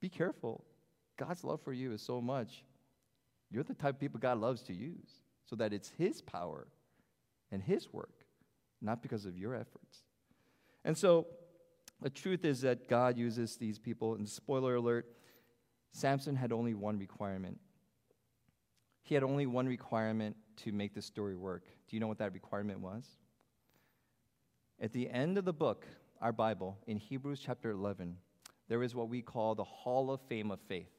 be 0.00 0.08
careful. 0.08 0.64
God's 1.16 1.44
love 1.44 1.60
for 1.62 1.72
you 1.72 1.92
is 1.92 2.02
so 2.02 2.20
much. 2.20 2.64
You're 3.50 3.64
the 3.64 3.74
type 3.74 3.94
of 3.94 4.00
people 4.00 4.20
God 4.20 4.38
loves 4.38 4.62
to 4.62 4.72
use 4.72 5.20
so 5.46 5.56
that 5.56 5.72
it's 5.72 5.90
His 5.96 6.20
power 6.20 6.66
and 7.50 7.62
His 7.62 7.92
work, 7.92 8.24
not 8.80 9.02
because 9.02 9.26
of 9.26 9.36
your 9.36 9.54
efforts. 9.54 10.04
And 10.84 10.96
so 10.96 11.26
the 12.00 12.10
truth 12.10 12.44
is 12.44 12.60
that 12.60 12.88
God 12.88 13.16
uses 13.16 13.56
these 13.56 13.78
people, 13.78 14.14
and 14.14 14.28
spoiler 14.28 14.76
alert, 14.76 15.06
Samson 15.92 16.36
had 16.36 16.52
only 16.52 16.74
one 16.74 16.98
requirement. 16.98 17.58
He 19.02 19.14
had 19.14 19.24
only 19.24 19.46
one 19.46 19.66
requirement 19.66 20.36
to 20.58 20.72
make 20.72 20.94
the 20.94 21.02
story 21.02 21.34
work. 21.34 21.64
Do 21.88 21.96
you 21.96 22.00
know 22.00 22.06
what 22.06 22.18
that 22.18 22.34
requirement 22.34 22.80
was? 22.80 23.04
At 24.80 24.92
the 24.92 25.10
end 25.10 25.38
of 25.38 25.44
the 25.44 25.52
book, 25.52 25.86
our 26.20 26.32
Bible, 26.32 26.78
in 26.86 26.96
Hebrews 26.96 27.40
chapter 27.44 27.70
11, 27.70 28.16
there 28.68 28.82
is 28.82 28.94
what 28.94 29.08
we 29.08 29.22
call 29.22 29.54
the 29.54 29.64
Hall 29.64 30.10
of 30.10 30.20
Fame 30.28 30.50
of 30.50 30.60
Faith. 30.68 30.90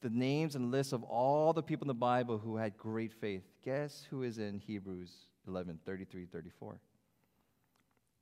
The 0.00 0.10
names 0.10 0.54
and 0.54 0.70
lists 0.70 0.92
of 0.92 1.02
all 1.02 1.52
the 1.52 1.62
people 1.62 1.84
in 1.84 1.88
the 1.88 1.94
Bible 1.94 2.38
who 2.38 2.56
had 2.56 2.76
great 2.76 3.12
faith. 3.12 3.42
Guess 3.64 4.06
who 4.10 4.22
is 4.22 4.38
in 4.38 4.60
Hebrews 4.60 5.10
11 5.46 5.80
33 5.84 6.26
34? 6.26 6.80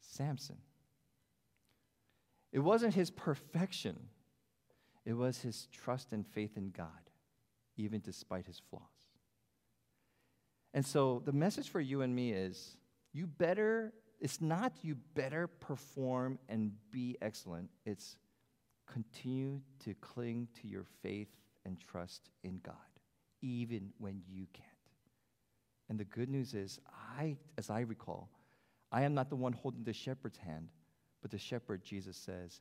Samson. 0.00 0.56
It 2.50 2.60
wasn't 2.60 2.94
his 2.94 3.10
perfection 3.10 3.98
it 5.06 5.12
was 5.12 5.40
his 5.40 5.68
trust 5.72 6.12
and 6.12 6.26
faith 6.26 6.56
in 6.56 6.72
God, 6.72 7.10
even 7.76 8.00
despite 8.00 8.44
his 8.44 8.60
flaws. 8.68 8.82
And 10.74 10.84
so 10.84 11.22
the 11.24 11.32
message 11.32 11.70
for 11.70 11.80
you 11.80 12.02
and 12.02 12.14
me 12.14 12.32
is 12.32 12.76
you 13.16 13.26
better, 13.26 13.94
it's 14.20 14.40
not 14.40 14.72
you 14.82 14.94
better 15.14 15.46
perform 15.46 16.38
and 16.48 16.72
be 16.90 17.16
excellent, 17.22 17.70
it's 17.86 18.16
continue 18.86 19.60
to 19.84 19.94
cling 19.94 20.48
to 20.60 20.68
your 20.68 20.84
faith 21.02 21.28
and 21.64 21.78
trust 21.80 22.30
in 22.44 22.60
God, 22.62 22.74
even 23.40 23.90
when 23.98 24.20
you 24.28 24.46
can't. 24.52 24.66
And 25.88 25.98
the 25.98 26.04
good 26.04 26.28
news 26.28 26.52
is, 26.52 26.78
I, 27.18 27.36
as 27.56 27.70
I 27.70 27.80
recall, 27.80 28.28
I 28.92 29.02
am 29.02 29.14
not 29.14 29.30
the 29.30 29.36
one 29.36 29.52
holding 29.52 29.84
the 29.84 29.92
shepherd's 29.92 30.38
hand, 30.38 30.68
but 31.22 31.30
the 31.30 31.38
shepherd, 31.38 31.82
Jesus 31.84 32.16
says, 32.16 32.60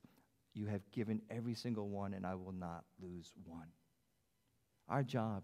you 0.53 0.67
have 0.67 0.89
given 0.91 1.21
every 1.29 1.53
single 1.53 1.89
one, 1.89 2.13
and 2.13 2.25
I 2.25 2.35
will 2.35 2.53
not 2.53 2.85
lose 3.01 3.33
one. 3.43 3.67
Our 4.87 5.03
job 5.03 5.43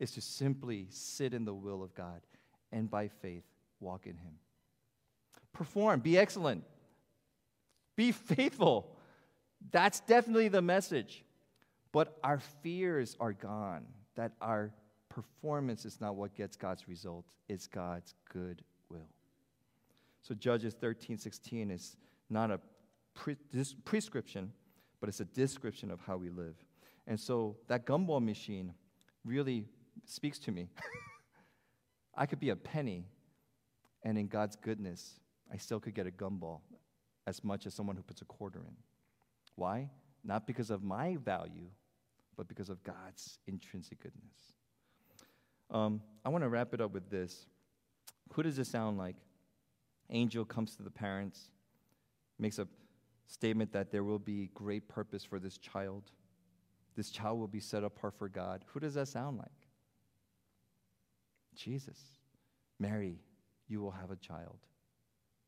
is 0.00 0.10
to 0.12 0.20
simply 0.20 0.88
sit 0.90 1.34
in 1.34 1.44
the 1.44 1.54
will 1.54 1.84
of 1.84 1.94
God 1.94 2.22
and 2.72 2.90
by 2.90 3.06
faith 3.08 3.44
walk 3.80 4.06
in 4.06 4.16
Him. 4.16 4.34
Perform, 5.52 6.00
be 6.00 6.18
excellent, 6.18 6.64
be 7.96 8.12
faithful. 8.12 8.96
That's 9.70 10.00
definitely 10.00 10.48
the 10.48 10.62
message. 10.62 11.24
But 11.92 12.16
our 12.22 12.38
fears 12.62 13.16
are 13.18 13.32
gone, 13.32 13.84
that 14.14 14.32
our 14.40 14.72
performance 15.08 15.84
is 15.84 16.00
not 16.00 16.14
what 16.14 16.34
gets 16.34 16.56
God's 16.56 16.88
result, 16.88 17.26
it's 17.48 17.66
God's 17.66 18.14
good 18.32 18.62
will. 18.88 19.08
So 20.22 20.34
Judges 20.34 20.74
13, 20.74 21.18
16 21.18 21.70
is 21.70 21.96
not 22.28 22.50
a 22.50 22.60
pre- 23.14 23.36
prescription, 23.84 24.52
but 25.00 25.08
it's 25.08 25.20
a 25.20 25.24
description 25.24 25.90
of 25.90 26.00
how 26.00 26.16
we 26.16 26.30
live. 26.30 26.54
And 27.06 27.18
so 27.18 27.56
that 27.66 27.86
gumball 27.86 28.24
machine 28.24 28.72
really 29.24 29.66
speaks 30.04 30.38
to 30.40 30.52
me. 30.52 30.68
I 32.14 32.26
could 32.26 32.40
be 32.40 32.50
a 32.50 32.56
penny, 32.56 33.06
and 34.02 34.18
in 34.18 34.26
God's 34.26 34.56
goodness, 34.56 35.20
I 35.52 35.56
still 35.56 35.80
could 35.80 35.94
get 35.94 36.06
a 36.06 36.10
gumball 36.10 36.60
as 37.26 37.44
much 37.44 37.66
as 37.66 37.74
someone 37.74 37.96
who 37.96 38.02
puts 38.02 38.22
a 38.22 38.24
quarter 38.24 38.60
in. 38.60 38.74
Why? 39.56 39.90
Not 40.24 40.46
because 40.46 40.70
of 40.70 40.82
my 40.82 41.16
value, 41.16 41.68
but 42.36 42.48
because 42.48 42.70
of 42.70 42.82
God's 42.82 43.38
intrinsic 43.46 44.02
goodness. 44.02 44.54
Um, 45.70 46.00
I 46.24 46.28
want 46.28 46.42
to 46.42 46.48
wrap 46.48 46.74
it 46.74 46.80
up 46.80 46.92
with 46.92 47.10
this. 47.10 47.46
Who 48.32 48.42
does 48.42 48.56
this 48.56 48.68
sound 48.68 48.98
like? 48.98 49.16
Angel 50.10 50.44
comes 50.44 50.74
to 50.76 50.82
the 50.82 50.90
parents, 50.90 51.50
makes 52.38 52.58
a 52.58 52.66
statement 53.28 53.72
that 53.72 53.92
there 53.92 54.02
will 54.02 54.18
be 54.18 54.50
great 54.54 54.88
purpose 54.88 55.24
for 55.24 55.38
this 55.38 55.56
child. 55.58 56.10
This 56.96 57.10
child 57.10 57.38
will 57.38 57.48
be 57.48 57.60
set 57.60 57.84
apart 57.84 58.14
for 58.18 58.28
God. 58.28 58.64
Who 58.68 58.80
does 58.80 58.94
that 58.94 59.08
sound 59.08 59.38
like? 59.38 59.48
Jesus. 61.54 61.98
Mary, 62.78 63.18
you 63.70 63.80
will 63.80 63.92
have 63.92 64.10
a 64.10 64.16
child. 64.16 64.58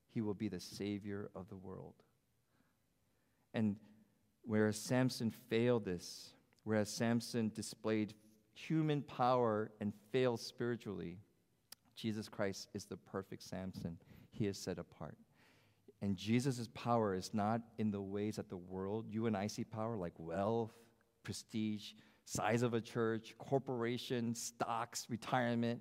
He 0.08 0.20
will 0.20 0.34
be 0.34 0.48
the 0.48 0.60
Savior 0.60 1.30
of 1.34 1.48
the 1.48 1.56
world. 1.56 1.94
And 3.52 3.76
whereas 4.44 4.76
Samson 4.76 5.30
failed 5.30 5.84
this, 5.84 6.34
whereas 6.64 6.88
Samson 6.88 7.50
displayed 7.54 8.14
human 8.54 9.02
power 9.02 9.72
and 9.80 9.92
failed 10.12 10.40
spiritually, 10.40 11.18
Jesus 11.96 12.28
Christ 12.28 12.68
is 12.74 12.84
the 12.84 12.96
perfect 12.96 13.42
Samson. 13.42 13.98
He 14.30 14.46
is 14.46 14.56
set 14.56 14.78
apart. 14.78 15.16
And 16.00 16.16
Jesus' 16.16 16.68
power 16.74 17.14
is 17.14 17.32
not 17.32 17.60
in 17.78 17.90
the 17.90 18.00
ways 18.00 18.36
that 18.36 18.48
the 18.48 18.56
world, 18.56 19.06
you 19.08 19.26
and 19.26 19.36
I 19.36 19.46
see 19.46 19.64
power 19.64 19.96
like 19.96 20.14
wealth, 20.18 20.72
prestige, 21.22 21.92
size 22.24 22.62
of 22.62 22.74
a 22.74 22.80
church, 22.80 23.34
corporation, 23.38 24.34
stocks, 24.34 25.06
retirement, 25.08 25.80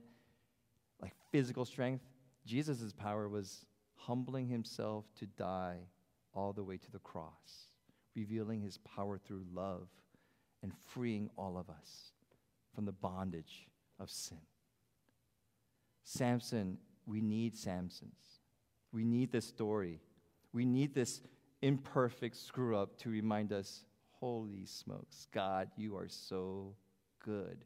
like 1.01 1.13
physical 1.31 1.65
strength. 1.65 2.03
Jesus' 2.45 2.93
power 2.93 3.29
was 3.29 3.65
humbling 3.95 4.47
himself 4.47 5.05
to 5.19 5.25
die 5.25 5.77
all 6.33 6.53
the 6.53 6.63
way 6.63 6.77
to 6.77 6.91
the 6.91 6.99
cross, 6.99 7.69
revealing 8.15 8.61
his 8.61 8.77
power 8.79 9.17
through 9.17 9.43
love 9.53 9.87
and 10.63 10.71
freeing 10.93 11.29
all 11.37 11.57
of 11.57 11.69
us 11.69 12.11
from 12.73 12.85
the 12.85 12.91
bondage 12.91 13.67
of 13.99 14.09
sin. 14.09 14.37
Samson, 16.03 16.77
we 17.05 17.21
need 17.21 17.55
Samsons. 17.55 18.39
We 18.91 19.03
need 19.03 19.31
this 19.31 19.47
story 19.47 20.01
we 20.53 20.65
need 20.65 20.93
this 20.93 21.21
imperfect 21.61 22.35
screw 22.35 22.77
up 22.77 22.97
to 22.99 23.09
remind 23.09 23.53
us 23.53 23.85
holy 24.11 24.65
smokes, 24.65 25.27
God, 25.33 25.69
you 25.77 25.95
are 25.95 26.07
so 26.07 26.75
good. 27.23 27.63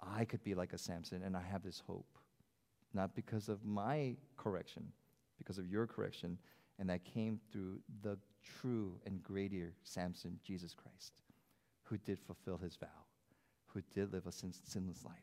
I 0.00 0.24
could 0.24 0.42
be 0.42 0.54
like 0.54 0.72
a 0.72 0.78
Samson, 0.78 1.22
and 1.22 1.36
I 1.36 1.42
have 1.42 1.62
this 1.62 1.82
hope, 1.86 2.15
not 2.96 3.14
because 3.14 3.48
of 3.48 3.64
my 3.64 4.16
correction, 4.36 4.90
because 5.38 5.58
of 5.58 5.68
your 5.68 5.86
correction, 5.86 6.38
and 6.78 6.88
that 6.90 7.04
came 7.04 7.38
through 7.52 7.78
the 8.02 8.18
true 8.42 8.98
and 9.06 9.22
greater 9.22 9.72
Samson, 9.84 10.38
Jesus 10.44 10.74
Christ, 10.74 11.12
who 11.84 11.96
did 11.98 12.18
fulfill 12.20 12.56
his 12.56 12.76
vow, 12.76 13.04
who 13.68 13.82
did 13.94 14.12
live 14.12 14.26
a 14.26 14.32
sin- 14.32 14.52
sinless 14.64 15.04
life, 15.04 15.14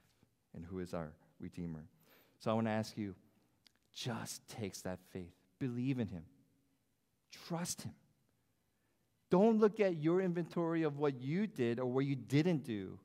and 0.56 0.64
who 0.64 0.80
is 0.80 0.94
our 0.94 1.12
Redeemer. 1.40 1.84
So 2.40 2.52
I 2.52 2.54
want 2.54 2.68
to 2.68 2.72
ask 2.72 2.98
you 2.98 3.16
just 3.94 4.48
takes 4.48 4.82
that 4.82 5.00
faith 5.12 5.34
Believe 5.60 6.00
in 6.00 6.08
Him, 6.08 6.26
trust 7.48 7.84
Him. 7.84 7.94
Don't 9.30 9.60
look 9.60 9.80
at 9.80 9.98
your 9.98 10.22
inventory 10.22 10.84
of 10.84 10.98
what 10.98 11.22
you 11.22 11.48
did 11.48 11.80
or 11.80 11.86
what 11.86 12.06
you 12.06 12.16
didn't 12.16 12.66
do, 12.66 13.00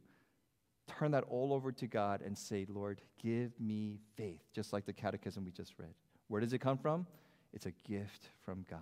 turn 0.88 1.12
that 1.12 1.24
all 1.29 1.53
over 1.53 1.70
to 1.72 1.87
God 1.87 2.22
and 2.24 2.37
say, 2.37 2.66
Lord, 2.68 3.01
give 3.22 3.53
me 3.61 4.01
faith, 4.16 4.40
just 4.53 4.72
like 4.72 4.87
the 4.87 4.92
catechism 4.92 5.44
we 5.44 5.53
just 5.53 5.74
read. 5.79 5.94
Where 6.29 6.40
does 6.40 6.53
it 6.53 6.59
come 6.59 6.79
from? 6.79 7.07
It's 7.53 7.66
a 7.66 7.72
gift 7.87 8.29
from 8.44 8.64
God. 8.68 8.81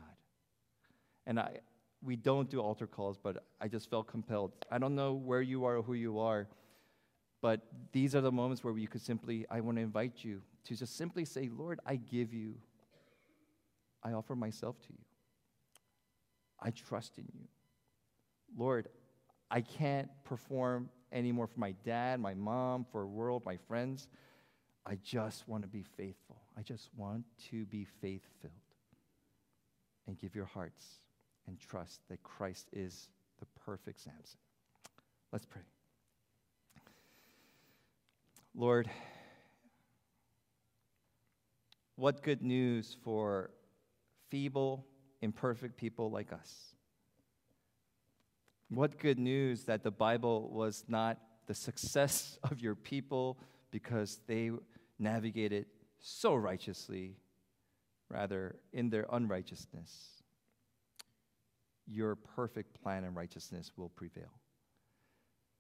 And 1.27 1.39
I, 1.39 1.59
we 2.03 2.17
don't 2.17 2.49
do 2.49 2.61
altar 2.61 2.87
calls, 2.87 3.19
but 3.19 3.45
I 3.61 3.69
just 3.69 3.91
felt 3.91 4.07
compelled. 4.07 4.53
I 4.71 4.79
don't 4.79 4.95
know 4.95 5.13
where 5.13 5.43
you 5.43 5.65
are 5.65 5.77
or 5.77 5.83
who 5.83 5.95
you 5.95 6.19
are, 6.21 6.47
but 7.43 7.61
these 7.93 8.15
are 8.15 8.21
the 8.21 8.33
moments 8.33 8.65
where 8.65 8.77
you 8.77 8.89
could 8.89 9.03
simply, 9.03 9.47
I 9.51 9.61
want 9.61 9.77
to 9.77 9.83
invite 9.83 10.25
you 10.25 10.43
to 10.65 10.77
just 10.77 10.97
simply 10.97 11.25
say, 11.25 11.49
Lord, 11.53 11.81
I 11.87 11.97
give 11.97 12.33
you, 12.33 12.55
I 14.03 14.13
offer 14.13 14.35
myself 14.35 14.79
to 14.81 14.89
you. 14.91 15.05
I 16.61 16.71
trust 16.71 17.19
in 17.19 17.27
you. 17.35 17.47
Lord, 18.57 18.89
I 19.51 19.61
can't 19.61 20.09
perform 20.25 20.89
anymore 21.17 21.47
for 21.47 21.59
my 21.59 21.73
dad, 21.85 22.21
my 22.21 22.35
mom, 22.35 22.87
for 22.93 23.03
the 23.03 23.07
world, 23.07 23.43
my 23.45 23.57
friends. 23.57 24.09
I 24.85 24.97
just 25.03 25.49
want 25.49 25.63
to 25.63 25.69
be 25.69 25.83
faithful. 25.97 26.37
I 26.57 26.63
just 26.63 26.91
want 26.97 27.25
to 27.51 27.65
be 27.67 27.87
faith 28.01 28.23
filled. 28.41 28.53
And 30.07 30.17
give 30.19 30.37
your 30.37 30.45
hearts 30.45 30.85
and 31.49 31.59
trust 31.59 32.01
that 32.09 32.23
Christ 32.23 32.69
is 32.73 33.11
the 33.41 33.47
perfect 33.65 34.01
Samson. 34.01 34.39
Let's 35.33 35.47
pray. 35.47 35.63
Lord, 38.55 38.89
what 41.97 42.23
good 42.23 42.43
news 42.43 42.97
for 43.03 43.51
feeble, 44.31 44.87
imperfect 45.21 45.77
people 45.77 46.11
like 46.11 46.33
us. 46.33 46.76
What 48.69 48.99
good 48.99 49.19
news 49.19 49.65
that 49.65 49.83
the 49.83 49.91
Bible 49.91 50.51
was 50.53 50.85
not 50.89 51.19
the 51.47 51.55
success 51.55 52.39
of 52.51 52.61
your 52.61 52.75
people 52.75 53.39
because 53.71 54.21
they 54.27 54.51
navigated 54.99 55.67
so 55.99 56.35
righteously, 56.35 57.17
rather, 58.09 58.57
in 58.73 58.91
their 58.91 59.07
unrighteousness. 59.13 60.23
Your 61.87 62.17
perfect 62.17 62.81
plan 62.83 63.05
and 63.05 63.15
righteousness 63.15 63.73
will 63.77 63.89
prevail. 63.89 64.33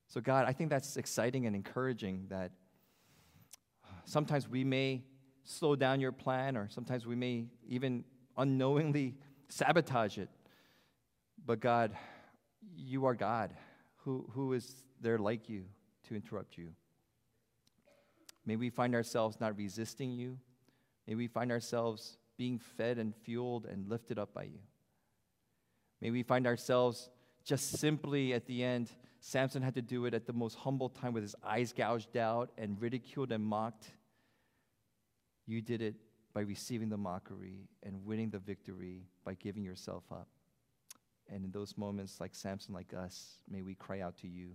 So, 0.08 0.20
God, 0.20 0.46
I 0.46 0.52
think 0.52 0.70
that's 0.70 0.96
exciting 0.96 1.46
and 1.46 1.56
encouraging 1.56 2.26
that 2.30 2.52
sometimes 4.04 4.48
we 4.48 4.64
may 4.64 5.02
slow 5.44 5.76
down 5.76 6.00
your 6.00 6.12
plan, 6.12 6.56
or 6.56 6.68
sometimes 6.68 7.06
we 7.06 7.16
may 7.16 7.46
even 7.68 8.04
unknowingly 8.36 9.14
sabotage 9.48 10.18
it. 10.18 10.28
But, 11.44 11.60
God, 11.60 11.96
you 12.76 13.06
are 13.06 13.14
God. 13.14 13.52
Who, 14.04 14.28
who 14.32 14.52
is 14.52 14.82
there 15.00 15.18
like 15.18 15.48
you 15.48 15.64
to 16.08 16.14
interrupt 16.14 16.56
you? 16.58 16.68
May 18.44 18.56
we 18.56 18.70
find 18.70 18.94
ourselves 18.94 19.40
not 19.40 19.56
resisting 19.56 20.12
you. 20.12 20.38
May 21.06 21.14
we 21.14 21.26
find 21.26 21.50
ourselves 21.50 22.16
being 22.36 22.58
fed 22.58 22.98
and 22.98 23.14
fueled 23.14 23.66
and 23.66 23.88
lifted 23.88 24.18
up 24.18 24.34
by 24.34 24.44
you. 24.44 24.60
May 26.00 26.10
we 26.10 26.22
find 26.22 26.46
ourselves 26.46 27.10
just 27.44 27.78
simply 27.78 28.34
at 28.34 28.46
the 28.46 28.62
end. 28.62 28.90
Samson 29.20 29.62
had 29.62 29.74
to 29.74 29.82
do 29.82 30.04
it 30.04 30.14
at 30.14 30.26
the 30.26 30.32
most 30.32 30.56
humble 30.56 30.88
time 30.88 31.12
with 31.12 31.22
his 31.22 31.34
eyes 31.44 31.72
gouged 31.72 32.16
out 32.16 32.50
and 32.58 32.80
ridiculed 32.80 33.32
and 33.32 33.42
mocked. 33.42 33.90
You 35.46 35.60
did 35.62 35.80
it 35.80 35.94
by 36.34 36.42
receiving 36.42 36.88
the 36.88 36.96
mockery 36.96 37.68
and 37.82 38.04
winning 38.04 38.30
the 38.30 38.38
victory 38.38 39.06
by 39.24 39.34
giving 39.34 39.64
yourself 39.64 40.04
up. 40.12 40.28
And 41.32 41.44
in 41.44 41.50
those 41.50 41.76
moments, 41.76 42.20
like 42.20 42.34
Samson, 42.34 42.74
like 42.74 42.94
us, 42.94 43.38
may 43.50 43.62
we 43.62 43.74
cry 43.74 44.00
out 44.00 44.16
to 44.18 44.28
you. 44.28 44.50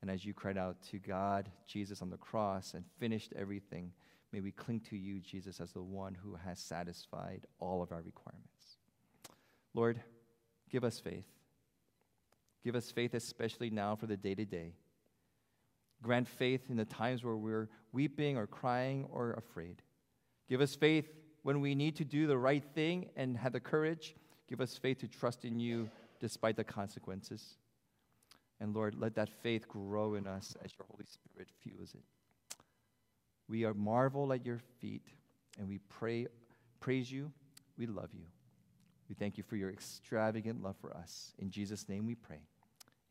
And 0.00 0.10
as 0.10 0.24
you 0.24 0.34
cried 0.34 0.58
out 0.58 0.76
to 0.90 0.98
God, 0.98 1.50
Jesus 1.66 2.02
on 2.02 2.10
the 2.10 2.16
cross, 2.16 2.74
and 2.74 2.84
finished 2.98 3.32
everything, 3.34 3.90
may 4.32 4.40
we 4.40 4.52
cling 4.52 4.80
to 4.90 4.96
you, 4.96 5.20
Jesus, 5.20 5.60
as 5.60 5.72
the 5.72 5.82
one 5.82 6.14
who 6.14 6.36
has 6.44 6.58
satisfied 6.58 7.46
all 7.58 7.82
of 7.82 7.90
our 7.90 8.02
requirements. 8.02 8.76
Lord, 9.72 10.00
give 10.70 10.84
us 10.84 11.00
faith. 11.00 11.26
Give 12.62 12.76
us 12.76 12.90
faith, 12.90 13.14
especially 13.14 13.70
now 13.70 13.96
for 13.96 14.06
the 14.06 14.16
day 14.16 14.34
to 14.34 14.44
day. 14.44 14.74
Grant 16.02 16.28
faith 16.28 16.66
in 16.68 16.76
the 16.76 16.84
times 16.84 17.24
where 17.24 17.36
we're 17.36 17.68
weeping 17.92 18.36
or 18.36 18.46
crying 18.46 19.06
or 19.10 19.32
afraid. 19.32 19.82
Give 20.48 20.60
us 20.60 20.74
faith 20.74 21.08
when 21.42 21.60
we 21.60 21.74
need 21.74 21.96
to 21.96 22.04
do 22.04 22.26
the 22.26 22.38
right 22.38 22.64
thing 22.74 23.10
and 23.16 23.36
have 23.38 23.52
the 23.52 23.60
courage 23.60 24.14
Give 24.48 24.60
us 24.60 24.76
faith 24.76 24.98
to 24.98 25.08
trust 25.08 25.44
in 25.44 25.58
you 25.58 25.88
despite 26.20 26.56
the 26.56 26.64
consequences. 26.64 27.56
And 28.60 28.74
Lord, 28.74 28.94
let 28.98 29.14
that 29.16 29.28
faith 29.42 29.68
grow 29.68 30.14
in 30.14 30.26
us 30.26 30.56
as 30.64 30.72
your 30.78 30.86
Holy 30.90 31.06
Spirit 31.06 31.48
fuels 31.62 31.94
it. 31.94 32.04
We 33.48 33.64
are 33.64 33.74
marvel 33.74 34.32
at 34.32 34.46
your 34.46 34.60
feet 34.80 35.06
and 35.58 35.68
we 35.68 35.78
pray, 35.78 36.26
praise 36.80 37.10
you. 37.10 37.32
We 37.76 37.86
love 37.86 38.10
you. 38.12 38.26
We 39.08 39.14
thank 39.14 39.36
you 39.36 39.44
for 39.44 39.56
your 39.56 39.70
extravagant 39.70 40.62
love 40.62 40.76
for 40.80 40.96
us. 40.96 41.34
In 41.38 41.50
Jesus' 41.50 41.88
name 41.88 42.06
we 42.06 42.14
pray. 42.14 42.40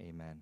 Amen. 0.01 0.41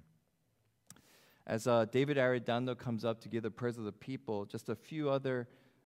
As 1.45 1.67
uh, 1.67 1.85
David 1.91 2.17
Arredondo 2.17 2.77
comes 2.77 3.03
up 3.03 3.19
to 3.21 3.29
give 3.29 3.43
the 3.43 3.51
prayers 3.51 3.77
of 3.77 3.83
the 3.83 3.91
people, 3.91 4.45
just 4.45 4.69
a 4.69 4.75
few 4.75 5.09
other 5.09 5.47